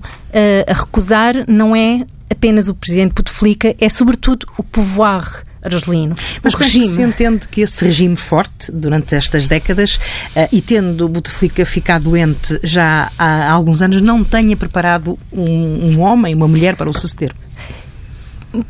a 0.68 0.74
recusar 0.74 1.46
não 1.48 1.76
é 1.76 2.00
apenas 2.30 2.68
o 2.68 2.74
presidente 2.74 3.14
Bouteflika, 3.14 3.76
é 3.80 3.88
sobretudo 3.88 4.46
o 4.58 4.64
pouvoir 4.64 5.44
argelino. 5.64 6.16
Mas 6.44 6.54
o 6.54 6.58
regime... 6.58 6.88
se 6.88 7.02
entende 7.02 7.48
que 7.48 7.62
esse 7.62 7.84
regime 7.86 8.16
forte, 8.16 8.72
durante 8.72 9.16
estas 9.16 9.48
décadas, 9.48 9.96
uh, 10.36 10.48
e 10.52 10.62
tendo 10.62 11.08
Bouteflika 11.08 11.66
ficado 11.66 12.04
doente 12.04 12.60
já 12.64 13.12
há 13.18 13.52
alguns 13.52 13.82
anos, 13.82 14.02
não 14.02 14.24
tenha 14.24 14.56
preparado 14.56 15.18
um, 15.32 15.92
um 15.92 16.00
homem, 16.02 16.36
uma 16.36 16.48
mulher 16.48 16.76
para 16.76 16.90
o 16.90 16.94
suceder? 16.94 17.34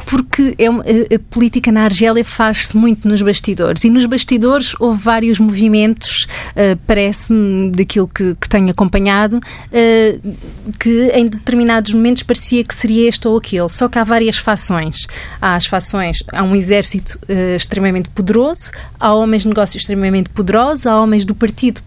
Porque 0.05 0.55
é 0.57 0.69
uma, 0.69 0.83
a 0.83 1.19
política 1.29 1.71
na 1.71 1.83
Argélia 1.83 2.23
faz-se 2.23 2.75
muito 2.75 3.07
nos 3.07 3.21
bastidores 3.21 3.83
e 3.83 3.89
nos 3.89 4.05
bastidores 4.05 4.73
houve 4.79 5.01
vários 5.01 5.39
movimentos, 5.39 6.25
uh, 6.51 6.77
parece-me, 6.87 7.71
daquilo 7.71 8.07
que, 8.07 8.35
que 8.35 8.47
tenho 8.47 8.69
acompanhado, 8.69 9.37
uh, 9.37 10.35
que 10.79 11.11
em 11.13 11.27
determinados 11.27 11.93
momentos 11.93 12.23
parecia 12.23 12.63
que 12.63 12.73
seria 12.73 13.09
este 13.09 13.27
ou 13.27 13.37
aquele. 13.37 13.69
Só 13.69 13.89
que 13.89 13.99
há 13.99 14.03
várias 14.03 14.37
fações. 14.37 15.07
Há 15.41 15.55
as 15.55 15.65
fações, 15.65 16.23
há 16.31 16.43
um 16.43 16.55
exército 16.55 17.19
uh, 17.27 17.55
extremamente 17.55 18.09
poderoso, 18.09 18.69
há 18.99 19.13
homens 19.13 19.41
de 19.41 19.49
negócios 19.49 19.81
extremamente 19.81 20.29
poderosos, 20.29 20.85
há 20.85 20.99
homens 20.99 21.25
do 21.25 21.35
partido 21.35 21.81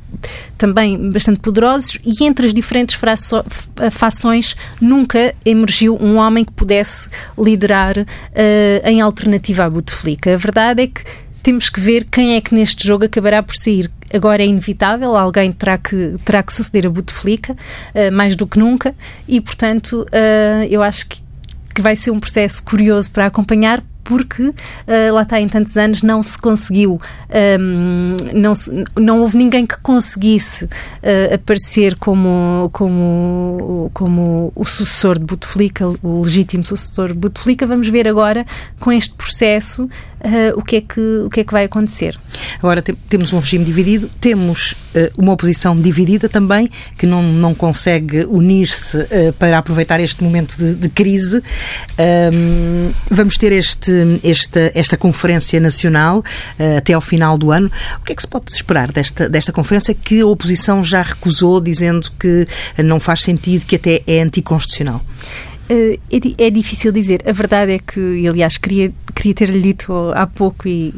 também 0.56 1.10
bastante 1.10 1.40
poderosos 1.40 1.98
e 2.04 2.24
entre 2.24 2.46
as 2.46 2.54
diferentes 2.54 2.98
fações 3.90 4.56
nunca 4.80 5.34
emergiu 5.44 5.98
um 6.00 6.16
homem 6.16 6.44
que 6.44 6.52
pudesse 6.52 7.08
liderar 7.38 7.85
uh, 7.94 8.88
em 8.88 9.00
alternativa 9.00 9.64
à 9.64 9.70
Bouteflika. 9.70 10.34
A 10.34 10.36
verdade 10.36 10.82
é 10.82 10.86
que 10.86 11.04
temos 11.42 11.68
que 11.68 11.78
ver 11.78 12.04
quem 12.10 12.34
é 12.34 12.40
que 12.40 12.54
neste 12.54 12.86
jogo 12.86 13.04
acabará 13.04 13.42
por 13.42 13.54
sair. 13.54 13.90
Agora 14.12 14.42
é 14.42 14.46
inevitável, 14.46 15.16
alguém 15.16 15.52
terá 15.52 15.78
que, 15.78 16.16
terá 16.24 16.42
que 16.42 16.52
suceder 16.52 16.86
a 16.86 16.90
Bouteflika, 16.90 17.52
uh, 17.52 18.12
mais 18.12 18.34
do 18.34 18.46
que 18.46 18.58
nunca, 18.58 18.94
e 19.28 19.40
portanto 19.40 20.06
uh, 20.12 20.64
eu 20.68 20.82
acho 20.82 21.06
que, 21.06 21.20
que 21.74 21.82
vai 21.82 21.94
ser 21.94 22.10
um 22.10 22.18
processo 22.18 22.62
curioso 22.62 23.10
para 23.10 23.26
acompanhar, 23.26 23.82
porque 24.06 24.42
uh, 24.42 24.54
lá 25.12 25.22
está, 25.22 25.40
em 25.40 25.48
tantos 25.48 25.76
anos 25.76 26.00
não 26.02 26.22
se 26.22 26.38
conseguiu, 26.38 26.92
um, 26.92 27.00
ehm, 27.28 28.16
não, 28.34 28.54
se, 28.54 28.70
não 28.96 29.20
houve 29.20 29.36
ninguém 29.36 29.66
que 29.66 29.76
conseguisse 29.80 30.64
uh, 30.64 31.34
aparecer 31.34 31.98
como, 31.98 32.70
como, 32.72 33.90
como 33.92 34.52
o 34.54 34.64
sucessor 34.64 35.18
de 35.18 35.24
Bouteflika, 35.24 35.84
o 36.02 36.22
legítimo 36.22 36.64
sucessor 36.64 37.08
de 37.08 37.14
Bouteflika. 37.14 37.66
Vamos 37.66 37.88
ver 37.88 38.06
agora, 38.06 38.46
com 38.78 38.92
este 38.92 39.12
processo, 39.14 39.82
uh, 39.84 39.88
o, 40.56 40.62
que 40.62 40.76
é 40.76 40.80
que, 40.80 41.00
o 41.00 41.28
que 41.28 41.40
é 41.40 41.44
que 41.44 41.52
vai 41.52 41.64
acontecer. 41.64 42.16
Agora 42.58 42.80
te, 42.80 42.92
temos 42.92 43.32
um 43.32 43.40
regime 43.40 43.64
dividido, 43.64 44.08
temos 44.20 44.76
uma 45.18 45.32
oposição 45.32 45.78
dividida 45.78 46.26
também, 46.28 46.70
que 46.96 47.06
não, 47.06 47.22
não 47.22 47.54
consegue 47.54 48.24
unir-se 48.24 48.96
para 49.38 49.58
aproveitar 49.58 50.00
este 50.00 50.24
momento 50.24 50.56
de, 50.56 50.74
de 50.74 50.88
crise. 50.88 51.42
Um, 52.32 52.92
vamos 53.10 53.36
ter 53.36 53.52
este, 53.52 53.95
esta, 54.22 54.72
esta 54.74 54.96
conferência 54.96 55.60
nacional 55.60 56.22
até 56.76 56.92
ao 56.92 57.00
final 57.00 57.36
do 57.36 57.50
ano. 57.50 57.70
O 58.00 58.04
que 58.04 58.12
é 58.12 58.14
que 58.14 58.22
se 58.22 58.28
pode 58.28 58.50
esperar 58.50 58.90
desta, 58.90 59.28
desta 59.28 59.52
conferência 59.52 59.94
que 59.94 60.20
a 60.20 60.26
oposição 60.26 60.84
já 60.84 61.02
recusou, 61.02 61.60
dizendo 61.60 62.10
que 62.18 62.46
não 62.82 63.00
faz 63.00 63.22
sentido, 63.22 63.64
que 63.64 63.76
até 63.76 64.02
é 64.06 64.20
anticonstitucional? 64.20 65.02
Uh, 65.68 65.98
é, 66.10 66.46
é, 66.46 66.50
difícil 66.50 66.92
dizer. 66.92 67.22
A 67.26 67.32
verdade 67.32 67.72
é 67.72 67.78
que, 67.78 68.26
aliás, 68.28 68.56
queria, 68.56 68.92
queria 69.14 69.34
ter-lhe 69.34 69.60
dito 69.60 69.92
há 70.14 70.26
pouco 70.26 70.68
e, 70.68 70.92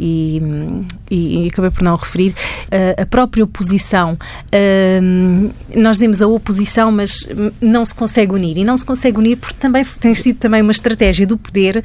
e, 1.10 1.44
e, 1.44 1.48
acabei 1.48 1.70
por 1.70 1.82
não 1.82 1.96
referir, 1.96 2.30
uh, 2.30 3.02
a 3.02 3.06
própria 3.06 3.44
oposição. 3.44 4.18
Uh, 4.54 5.50
nós 5.74 5.96
dizemos 5.96 6.20
a 6.20 6.28
oposição, 6.28 6.92
mas 6.92 7.26
não 7.60 7.84
se 7.84 7.94
consegue 7.94 8.32
unir. 8.32 8.58
E 8.58 8.64
não 8.64 8.76
se 8.76 8.84
consegue 8.84 9.18
unir 9.18 9.36
porque 9.36 9.56
também 9.58 9.84
tem 10.00 10.12
sido 10.12 10.36
também 10.36 10.60
uma 10.60 10.72
estratégia 10.72 11.26
do 11.26 11.38
poder 11.38 11.82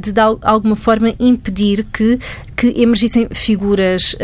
de, 0.00 0.12
de 0.12 0.20
alguma 0.20 0.76
forma, 0.76 1.14
impedir 1.18 1.84
que, 1.92 2.18
que 2.56 2.68
emergissem 2.80 3.28
figuras 3.32 4.14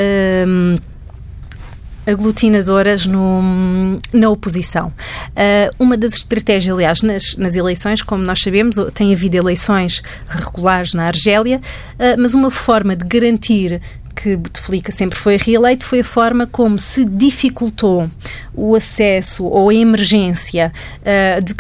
aglutinadoras 2.09 3.07
no, 3.07 3.99
na 4.13 4.31
oposição. 4.31 4.89
Uh, 4.89 5.75
uma 5.79 5.97
das 5.97 6.15
estratégias, 6.15 6.75
aliás, 6.75 7.03
nas, 7.03 7.37
nas, 7.37 7.55
eleições, 7.55 8.03
como 8.03 8.25
nós 8.25 8.41
sabemos, 8.41 8.77
tem 8.95 9.13
havido 9.13 9.37
eleições 9.37 10.03
regulares 10.29 10.95
na 10.95 11.07
Argélia, 11.07 11.59
uh, 11.59 12.21
mas 12.21 12.35
uma 12.35 12.51
forma 12.51 12.97
de 12.97 13.05
garantir 13.05 13.81
que 14.21 14.37
Bouteflika 14.37 14.91
sempre 14.91 15.17
foi 15.17 15.37
reeleito 15.37 15.85
foi 15.85 16.01
a 16.01 16.05
forma 16.05 16.45
como 16.45 16.77
se 16.77 17.05
dificultou 17.05 18.11
o 18.53 18.75
acesso 18.75 19.45
ou 19.45 19.69
a 19.69 19.75
emergência 19.75 20.73
uh, 21.03 21.41
de 21.41 21.55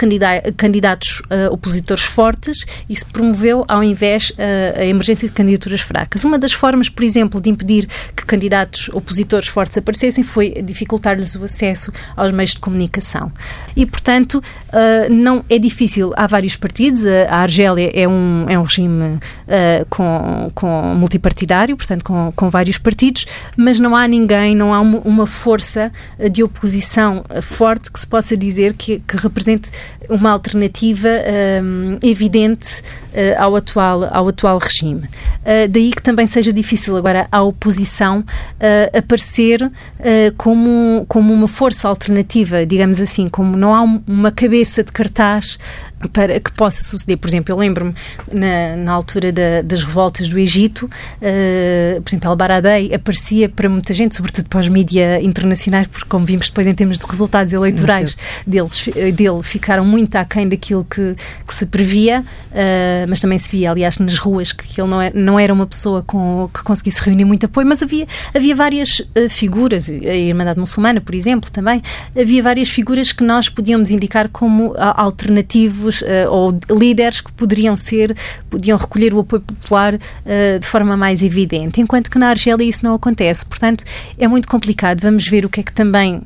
candidatos 0.56 1.20
uh, 1.20 1.52
opositores 1.52 2.02
fortes 2.02 2.66
e 2.88 2.96
se 2.96 3.06
promoveu, 3.06 3.64
ao 3.68 3.84
invés, 3.84 4.30
uh, 4.30 4.80
a 4.80 4.84
emergência 4.84 5.28
de 5.28 5.34
candidaturas 5.34 5.80
fracas. 5.80 6.24
Uma 6.24 6.36
das 6.36 6.52
formas, 6.52 6.88
por 6.88 7.04
exemplo, 7.04 7.40
de 7.40 7.48
impedir 7.48 7.88
que 8.16 8.26
candidatos 8.26 8.88
opositores 8.88 9.46
fortes 9.46 9.78
aparecessem 9.78 10.24
foi 10.24 10.60
dificultar-lhes 10.60 11.36
o 11.36 11.44
acesso 11.44 11.92
aos 12.16 12.32
meios 12.32 12.50
de 12.50 12.58
comunicação. 12.58 13.30
E, 13.76 13.86
portanto, 13.86 14.42
não 15.10 15.44
é 15.48 15.58
difícil. 15.58 16.12
Há 16.16 16.26
vários 16.26 16.56
partidos. 16.56 17.04
A 17.28 17.36
Argélia 17.36 17.90
é 17.94 18.08
um, 18.08 18.46
é 18.48 18.58
um 18.58 18.62
regime 18.62 19.18
com, 19.88 20.50
com 20.54 20.94
multipartidário, 20.94 21.76
portanto, 21.76 22.04
com, 22.04 22.32
com 22.34 22.47
vários 22.50 22.78
partidos, 22.78 23.26
mas 23.56 23.78
não 23.78 23.94
há 23.94 24.06
ninguém, 24.06 24.54
não 24.54 24.72
há 24.72 24.80
uma, 24.80 25.26
força 25.26 25.92
de 26.30 26.42
oposição 26.42 26.78
posição 26.78 27.24
forte 27.42 27.90
que 27.90 27.98
se 27.98 28.06
possa 28.06 28.36
dizer 28.36 28.74
que, 28.74 29.00
que 29.00 29.16
represente 29.16 29.70
uma 30.08 30.30
alternativa 30.30 31.08
um, 31.62 31.98
evidente 32.02 32.80
uh, 33.12 33.42
ao, 33.42 33.56
atual, 33.56 34.04
ao 34.10 34.28
atual 34.28 34.58
regime. 34.58 35.00
Uh, 35.00 35.68
daí 35.68 35.90
que 35.90 36.02
também 36.02 36.26
seja 36.26 36.52
difícil 36.52 36.96
agora 36.96 37.28
à 37.30 37.42
oposição 37.42 38.20
uh, 38.20 38.98
aparecer 38.98 39.70
como, 40.36 41.04
como 41.08 41.32
uma 41.32 41.48
força 41.48 41.88
alternativa, 41.88 42.64
digamos 42.64 43.00
assim, 43.00 43.28
como 43.28 43.56
não 43.56 43.74
há 43.74 43.82
uma 43.82 44.30
cabeça 44.30 44.82
de 44.82 44.92
cartaz 44.92 45.58
para 46.12 46.38
que 46.38 46.52
possa 46.52 46.84
suceder. 46.84 47.16
Por 47.16 47.28
exemplo, 47.28 47.52
eu 47.52 47.58
lembro-me 47.58 47.94
na, 48.32 48.76
na, 48.76 48.92
altura 48.92 49.32
da, 49.32 49.62
das 49.62 49.82
revoltas 49.82 50.28
do 50.28 50.38
Egito, 50.38 50.86
uh, 50.86 52.02
por 52.02 52.10
exemplo, 52.10 52.30
Al-Baradei 52.30 52.94
aparecia 52.94 53.48
para 53.48 53.68
muita 53.68 53.92
gente, 53.92 54.14
sobretudo 54.14 54.48
para 54.48 54.60
os 54.60 54.68
mídias 54.68 55.22
internacionais, 55.22 55.86
porque, 55.88 56.08
como 56.08 56.24
vimos 56.24 56.48
depois 56.48 56.66
em 56.66 56.74
termos 56.74 56.98
de 56.98 57.06
resultados 57.06 57.52
eleitorais, 57.52 58.16
deles, 58.46 58.88
dele 59.14 59.42
ficaram 59.42 59.84
muito 59.84 60.14
aquém 60.16 60.48
daquilo 60.48 60.84
que, 60.84 61.16
que 61.46 61.54
se 61.54 61.66
previa, 61.66 62.20
uh, 62.20 63.08
mas 63.08 63.20
também 63.20 63.38
se 63.38 63.50
via, 63.50 63.70
aliás, 63.70 63.98
nas 63.98 64.18
ruas, 64.18 64.52
que 64.52 64.80
ele 64.80 64.88
não 64.88 65.02
era, 65.02 65.18
não 65.18 65.38
era 65.38 65.52
uma 65.52 65.66
pessoa 65.66 66.02
com, 66.02 66.48
que 66.52 66.62
conseguisse 66.62 67.02
reunir 67.02 67.24
muito 67.24 67.46
apoio, 67.46 67.66
mas 67.66 67.82
havia, 67.82 68.06
havia 68.34 68.54
várias 68.54 69.00
uh, 69.00 69.28
figuras, 69.28 69.88
a 69.88 70.14
Irmandade 70.14 70.60
Muçulmana, 70.60 71.00
por 71.00 71.14
exemplo, 71.14 71.50
também, 71.50 71.82
havia 72.18 72.42
várias 72.42 72.68
figuras 72.68 73.10
que 73.10 73.24
nós 73.24 73.48
podíamos 73.48 73.90
indicar 73.90 74.28
como 74.28 74.74
alternativos 74.76 75.87
uh, 75.88 76.30
ou 76.30 76.58
líderes 76.70 77.20
que 77.20 77.32
poderiam 77.32 77.76
ser, 77.76 78.16
podiam 78.48 78.78
recolher 78.78 79.14
o 79.14 79.20
apoio 79.20 79.42
popular 79.42 79.94
uh, 79.94 80.58
de 80.58 80.66
forma 80.66 80.96
mais 80.96 81.22
evidente, 81.22 81.80
enquanto 81.80 82.10
que 82.10 82.18
na 82.18 82.28
Argélia 82.28 82.64
isso 82.64 82.84
não 82.84 82.94
acontece. 82.94 83.44
Portanto, 83.44 83.84
é 84.18 84.28
muito 84.28 84.48
complicado. 84.48 85.00
Vamos 85.00 85.26
ver 85.26 85.44
o 85.44 85.48
que 85.48 85.60
é 85.60 85.62
que 85.62 85.72
também 85.72 86.16
uh, 86.16 86.22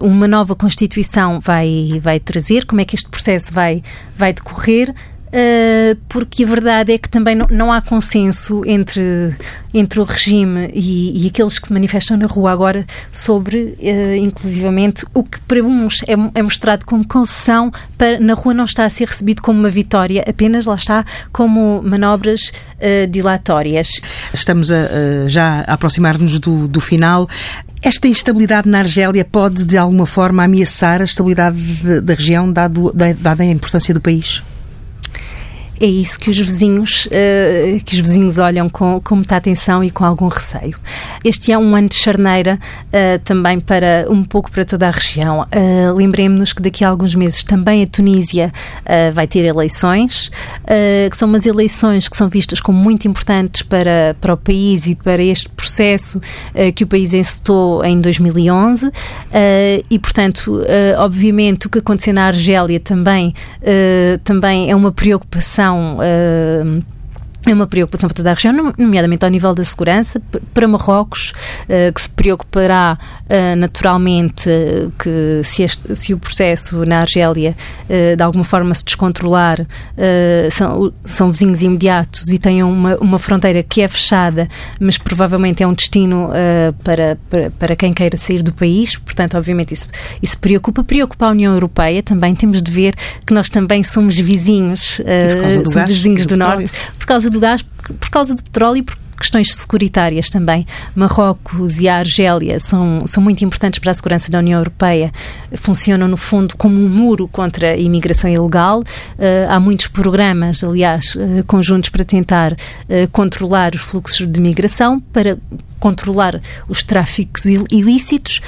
uma 0.00 0.28
nova 0.28 0.54
Constituição 0.54 1.40
vai, 1.40 2.00
vai 2.02 2.20
trazer, 2.20 2.66
como 2.66 2.80
é 2.80 2.84
que 2.84 2.94
este 2.94 3.08
processo 3.08 3.52
vai, 3.52 3.82
vai 4.16 4.32
decorrer. 4.32 4.94
Uh, 5.32 5.96
porque 6.10 6.44
a 6.44 6.46
verdade 6.46 6.92
é 6.92 6.98
que 6.98 7.08
também 7.08 7.34
não, 7.34 7.46
não, 7.50 7.72
há 7.72 7.80
consenso 7.80 8.62
entre, 8.66 9.34
entre 9.72 9.98
o 9.98 10.04
regime 10.04 10.70
e, 10.74 11.24
e, 11.24 11.26
aqueles 11.26 11.58
que 11.58 11.68
se 11.68 11.72
manifestam 11.72 12.18
na 12.18 12.26
rua 12.26 12.52
agora 12.52 12.84
sobre, 13.10 13.78
uh, 13.80 14.14
inclusivamente, 14.14 15.06
o 15.14 15.24
que 15.24 15.40
para 15.40 15.62
uns 15.62 16.02
é, 16.02 16.12
é, 16.34 16.42
mostrado 16.42 16.84
como 16.84 17.08
concessão, 17.08 17.72
para, 17.96 18.20
na 18.20 18.34
rua 18.34 18.52
não 18.52 18.66
está 18.66 18.84
a 18.84 18.90
ser 18.90 19.08
recebido 19.08 19.40
como 19.40 19.58
uma 19.58 19.70
vitória, 19.70 20.22
apenas 20.28 20.66
lá 20.66 20.74
está 20.74 21.02
como 21.32 21.82
manobras 21.82 22.52
uh, 22.76 23.06
dilatórias. 23.08 24.02
Estamos 24.34 24.70
a, 24.70 25.28
já 25.28 25.64
a 25.66 25.72
aproximar-nos 25.72 26.38
do, 26.38 26.68
do 26.68 26.80
final. 26.80 27.26
Esta 27.80 28.06
instabilidade 28.06 28.68
na 28.68 28.80
Argélia 28.80 29.24
pode, 29.24 29.64
de 29.64 29.78
alguma 29.78 30.04
forma, 30.04 30.44
ameaçar 30.44 31.00
a 31.00 31.04
estabilidade 31.04 32.02
da 32.02 32.12
região, 32.12 32.52
dado, 32.52 32.92
dada 32.92 33.42
a 33.42 33.46
importância 33.46 33.94
do 33.94 34.00
país? 34.00 34.42
É 35.82 35.86
isso 35.86 36.20
que 36.20 36.30
os 36.30 36.38
vizinhos, 36.38 37.06
uh, 37.06 37.84
que 37.84 37.96
os 37.96 38.00
vizinhos 38.00 38.38
olham 38.38 38.68
com, 38.68 39.00
com 39.00 39.16
muita 39.16 39.34
atenção 39.34 39.82
e 39.82 39.90
com 39.90 40.04
algum 40.04 40.28
receio. 40.28 40.78
Este 41.24 41.50
é 41.50 41.58
um 41.58 41.74
ano 41.74 41.88
de 41.88 41.96
charneira 41.96 42.56
uh, 42.86 43.18
também 43.24 43.58
para 43.58 44.06
um 44.08 44.22
pouco 44.22 44.48
para 44.48 44.64
toda 44.64 44.86
a 44.86 44.90
região. 44.92 45.40
Uh, 45.40 45.92
Lembremos-nos 45.96 46.52
que 46.52 46.62
daqui 46.62 46.84
a 46.84 46.88
alguns 46.88 47.16
meses 47.16 47.42
também 47.42 47.82
a 47.82 47.86
Tunísia 47.86 48.52
vai 49.14 49.26
ter 49.26 49.44
eleições, 49.44 50.30
que 51.10 51.16
são 51.16 51.28
umas 51.28 51.46
eleições 51.46 52.08
que 52.08 52.16
são 52.16 52.28
vistas 52.28 52.60
como 52.60 52.78
muito 52.78 53.08
importantes 53.08 53.62
para, 53.62 54.16
para 54.20 54.34
o 54.34 54.36
país 54.36 54.86
e 54.86 54.94
para 54.94 55.22
este 55.22 55.48
processo 55.48 56.20
que 56.74 56.84
o 56.84 56.86
país 56.86 57.12
encetou 57.12 57.84
em 57.84 58.00
2011 58.00 58.90
e, 59.90 59.98
portanto, 59.98 60.60
obviamente 60.98 61.66
o 61.66 61.70
que 61.70 61.78
aconteceu 61.78 62.12
na 62.14 62.26
Argélia 62.26 62.78
também, 62.78 63.34
também 64.24 64.70
é 64.70 64.76
uma 64.76 64.92
preocupação 64.92 65.71
Uh, 65.78 66.82
é 67.46 67.52
uma 67.52 67.66
preocupação 67.66 68.08
para 68.08 68.14
toda 68.14 68.30
a 68.30 68.34
região, 68.34 68.72
nomeadamente 68.78 69.24
ao 69.24 69.30
nível 69.30 69.54
da 69.54 69.64
segurança. 69.64 70.22
Para 70.54 70.68
Marrocos, 70.68 71.32
eh, 71.68 71.90
que 71.92 72.00
se 72.00 72.08
preocupará 72.08 72.96
eh, 73.28 73.56
naturalmente 73.56 74.48
que 74.98 75.40
se, 75.42 75.64
este, 75.64 75.96
se 75.96 76.14
o 76.14 76.18
processo 76.18 76.84
na 76.84 77.00
Argélia 77.00 77.56
eh, 77.88 78.14
de 78.14 78.22
alguma 78.22 78.44
forma 78.44 78.74
se 78.74 78.84
descontrolar, 78.84 79.66
são, 80.50 80.92
são 81.04 81.30
vizinhos 81.30 81.62
imediatos 81.62 82.28
e 82.28 82.38
têm 82.38 82.62
uma, 82.62 82.96
uma 82.96 83.18
fronteira 83.18 83.62
que 83.62 83.80
é 83.80 83.88
fechada, 83.88 84.48
mas 84.80 84.98
provavelmente 84.98 85.62
é 85.62 85.66
um 85.66 85.72
destino 85.72 86.30
para, 86.82 87.18
para, 87.28 87.50
para 87.50 87.76
quem 87.76 87.92
queira 87.92 88.16
sair 88.16 88.42
do 88.42 88.52
país. 88.52 88.96
Portanto, 88.96 89.36
obviamente, 89.36 89.72
isso, 89.72 89.88
isso 90.22 90.38
preocupa. 90.38 90.84
Preocupa 90.84 91.26
a 91.26 91.30
União 91.30 91.52
Europeia 91.52 92.02
também. 92.02 92.34
Temos 92.34 92.62
de 92.62 92.70
ver 92.70 92.94
que 93.26 93.32
nós 93.32 93.48
também 93.48 93.82
somos 93.82 94.16
vizinhos, 94.16 95.00
somos 95.72 95.90
os 95.90 95.96
vizinhos 95.96 96.26
do, 96.26 96.34
do 96.34 96.38
Norte, 96.38 96.70
por 96.98 97.06
causa 97.06 97.30
do 97.32 97.40
gás 97.40 97.62
por 97.62 98.10
causa 98.10 98.34
do 98.34 98.42
petróleo 98.42 98.78
e 98.78 98.82
por 98.82 98.96
questões 99.22 99.54
securitárias 99.54 100.28
também. 100.28 100.66
Marrocos 100.96 101.80
e 101.80 101.88
a 101.88 101.98
Argélia 101.98 102.58
são, 102.58 103.06
são 103.06 103.22
muito 103.22 103.44
importantes 103.44 103.78
para 103.78 103.92
a 103.92 103.94
segurança 103.94 104.30
da 104.30 104.38
União 104.38 104.58
Europeia. 104.58 105.12
Funcionam, 105.54 106.08
no 106.08 106.16
fundo, 106.16 106.56
como 106.56 106.74
um 106.74 106.88
muro 106.88 107.28
contra 107.28 107.70
a 107.70 107.76
imigração 107.76 108.28
ilegal. 108.28 108.80
Uh, 108.80 109.48
há 109.48 109.60
muitos 109.60 109.86
programas, 109.86 110.64
aliás, 110.64 111.14
uh, 111.14 111.44
conjuntos 111.46 111.88
para 111.88 112.04
tentar 112.04 112.52
uh, 112.52 112.56
controlar 113.12 113.74
os 113.74 113.82
fluxos 113.82 114.26
de 114.26 114.40
migração, 114.40 114.98
para 114.98 115.38
controlar 115.78 116.40
os 116.68 116.84
tráficos 116.84 117.44
ilícitos 117.44 118.40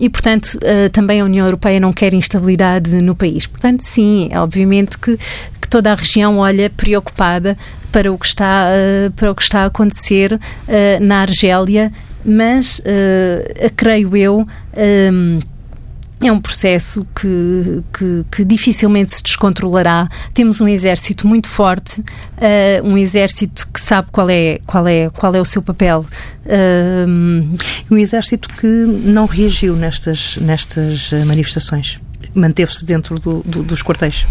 e, 0.00 0.10
portanto, 0.10 0.58
também 0.90 1.20
a 1.20 1.24
União 1.24 1.46
Europeia 1.46 1.78
não 1.78 1.92
quer 1.92 2.12
instabilidade 2.12 2.90
no 3.00 3.14
país. 3.14 3.46
Portanto, 3.46 3.82
sim, 3.82 4.28
é 4.32 4.40
obviamente 4.40 4.98
que, 4.98 5.16
que 5.66 5.68
toda 5.68 5.92
a 5.92 5.94
região 5.94 6.38
olha 6.38 6.70
preocupada 6.70 7.58
para 7.90 8.12
o 8.12 8.18
que 8.18 8.26
está, 8.26 8.68
uh, 8.68 9.10
para 9.12 9.32
o 9.32 9.34
que 9.34 9.42
está 9.42 9.62
a 9.62 9.66
acontecer 9.66 10.32
uh, 10.34 10.40
na 11.00 11.22
Argélia, 11.22 11.92
mas 12.24 12.78
uh, 12.78 13.72
creio 13.76 14.16
eu. 14.16 14.46
Um, 15.12 15.40
é 16.18 16.32
um 16.32 16.40
processo 16.40 17.06
que, 17.14 17.82
que, 17.92 18.24
que, 18.32 18.44
dificilmente 18.44 19.14
se 19.14 19.22
descontrolará. 19.22 20.08
Temos 20.32 20.62
um 20.62 20.68
exército 20.68 21.26
muito 21.26 21.46
forte, 21.46 22.00
uh, 22.00 22.04
um 22.82 22.96
exército 22.96 23.68
que 23.68 23.78
sabe 23.78 24.08
qual 24.10 24.30
é, 24.30 24.58
qual 24.66 24.88
é, 24.88 25.10
qual 25.10 25.34
é 25.34 25.40
o 25.40 25.44
seu 25.44 25.60
papel. 25.60 26.06
Uh, 26.46 27.56
um 27.90 27.98
exército 27.98 28.48
que 28.48 28.66
não 28.66 29.26
reagiu 29.26 29.76
nestas, 29.76 30.38
nestas 30.38 31.10
manifestações 31.26 32.00
manteve-se 32.36 32.84
dentro 32.84 33.18
do, 33.18 33.42
do, 33.44 33.62
dos 33.62 33.82
quartéis. 33.82 34.26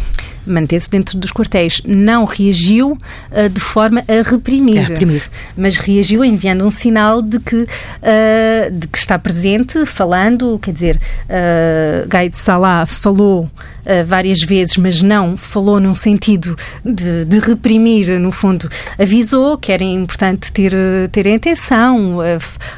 Manteve-se 0.46 0.90
dentro 0.90 1.18
dos 1.18 1.32
quartéis. 1.32 1.82
Não 1.86 2.26
reagiu 2.26 2.92
uh, 2.92 3.50
de 3.50 3.60
forma 3.60 4.04
a 4.08 4.30
reprimir, 4.30 4.80
a 4.80 4.84
reprimir, 4.84 5.24
mas 5.56 5.78
reagiu 5.78 6.24
enviando 6.24 6.66
um 6.66 6.72
sinal 6.72 7.22
de 7.22 7.40
que, 7.40 7.56
uh, 7.56 8.72
de 8.72 8.88
que 8.88 8.98
está 8.98 9.18
presente, 9.18 9.86
falando. 9.86 10.60
Quer 10.60 10.74
dizer, 10.74 10.96
uh, 10.98 12.08
Gaid 12.08 12.36
Salah 12.38 12.86
falou 12.86 13.50
várias 14.08 14.42
vezes, 14.42 14.78
mas 14.78 15.04
não 15.04 15.38
falou 15.38 15.80
num 15.80 15.94
sentido 15.94 16.58
de, 16.84 17.24
de, 17.24 17.38
reprimir, 17.38 18.20
no 18.20 18.32
fundo, 18.32 18.68
avisou 18.98 19.60
que 19.60 19.72
era 19.72 19.84
importante 19.84 20.52
ter, 20.52 20.74
ter 21.12 21.32
atenção, 21.32 22.18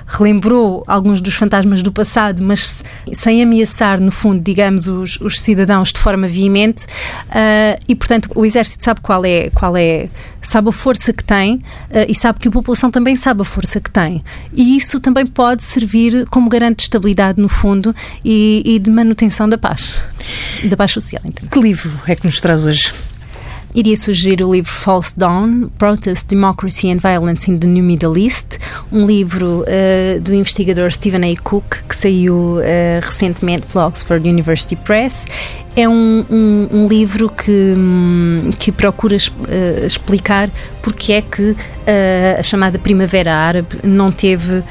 relembrou 0.06 0.84
alguns 0.86 1.22
dos 1.22 1.34
fantasmas 1.34 1.82
do 1.82 1.94
passado, 1.94 2.44
mas 2.44 2.84
sem 3.14 3.42
ameaçar, 3.42 4.02
no 4.02 4.12
fundo, 4.12 4.42
digamos, 4.42 4.88
os, 4.88 5.18
os 5.22 5.40
cidadãos 5.40 5.94
de 5.94 6.00
forma 6.00 6.28
veemente, 6.28 6.86
uh, 6.86 7.57
e, 7.88 7.96
portanto, 7.96 8.30
o 8.36 8.46
Exército 8.46 8.84
sabe 8.84 9.02
qual 9.02 9.24
é, 9.26 9.50
qual 9.50 9.76
é 9.76 10.10
sabe 10.42 10.70
a 10.70 10.72
força 10.72 11.12
que 11.12 11.24
tem 11.24 11.56
uh, 11.56 12.06
e 12.08 12.16
sabe 12.16 12.40
que 12.40 12.48
a 12.48 12.52
população 12.52 12.90
também 12.90 13.16
sabe 13.16 13.42
a 13.42 13.46
força 13.46 13.80
que 13.80 13.92
tem. 13.92 14.24
E 14.54 14.78
isso 14.78 15.00
também 15.00 15.26
pode 15.26 15.64
servir 15.64 16.26
como 16.28 16.50
garante 16.50 16.78
de 16.78 16.84
estabilidade, 16.84 17.42
no 17.42 17.50
fundo, 17.50 17.96
e, 18.24 18.64
e 18.66 18.80
de 18.80 18.90
manutenção 18.90 19.48
da 19.50 19.58
paz, 19.58 19.94
da 20.64 20.78
paz 20.78 20.92
social. 20.92 21.22
Que 21.52 21.60
livro 21.60 21.92
é 22.08 22.16
que 22.16 22.26
nos 22.26 22.40
traz 22.40 22.66
hoje? 22.66 22.94
Iria 23.74 23.96
sugerir 23.96 24.44
o 24.44 24.54
livro 24.54 24.72
False 24.72 25.18
Dawn, 25.18 25.70
Protest, 25.78 26.28
Democracy 26.28 26.92
and 26.92 26.98
Violence 26.98 27.50
in 27.50 27.58
the 27.58 27.68
New 27.68 27.84
Middle 27.84 28.18
East, 28.18 28.60
um 28.92 29.06
livro 29.06 29.64
uh, 29.64 30.20
do 30.22 30.34
investigador 30.34 30.92
Stephen 30.92 31.32
A. 31.32 31.42
Cook, 31.42 31.84
que 31.88 31.96
saiu 31.96 32.58
uh, 32.58 32.62
recentemente 33.02 33.68
pela 33.68 33.88
Oxford 33.88 34.28
University 34.28 34.76
Press 34.76 35.26
é 35.78 35.88
um, 35.88 36.26
um, 36.28 36.68
um, 36.72 36.88
livro 36.88 37.30
que, 37.30 37.76
que 38.58 38.72
procura 38.72 39.16
uh, 39.16 39.86
explicar 39.86 40.50
porque 40.82 41.14
é 41.14 41.22
que 41.22 41.52
uh, 41.52 41.56
a 42.40 42.42
chamada 42.42 42.80
Primavera 42.80 43.32
Árabe 43.32 43.78
não 43.84 44.12
teve 44.12 44.58
uh, 44.58 44.64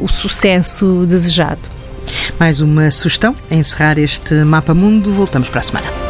o 0.00 0.08
sucesso 0.08 1.06
desejado. 1.06 1.60
Mais 2.38 2.60
uma 2.60 2.90
sugestão 2.90 3.36
a 3.48 3.54
encerrar 3.54 3.96
este 3.96 4.34
Mapa 4.42 4.74
Mundo. 4.74 5.12
Voltamos 5.12 5.48
para 5.48 5.60
a 5.60 5.62
semana. 5.62 6.09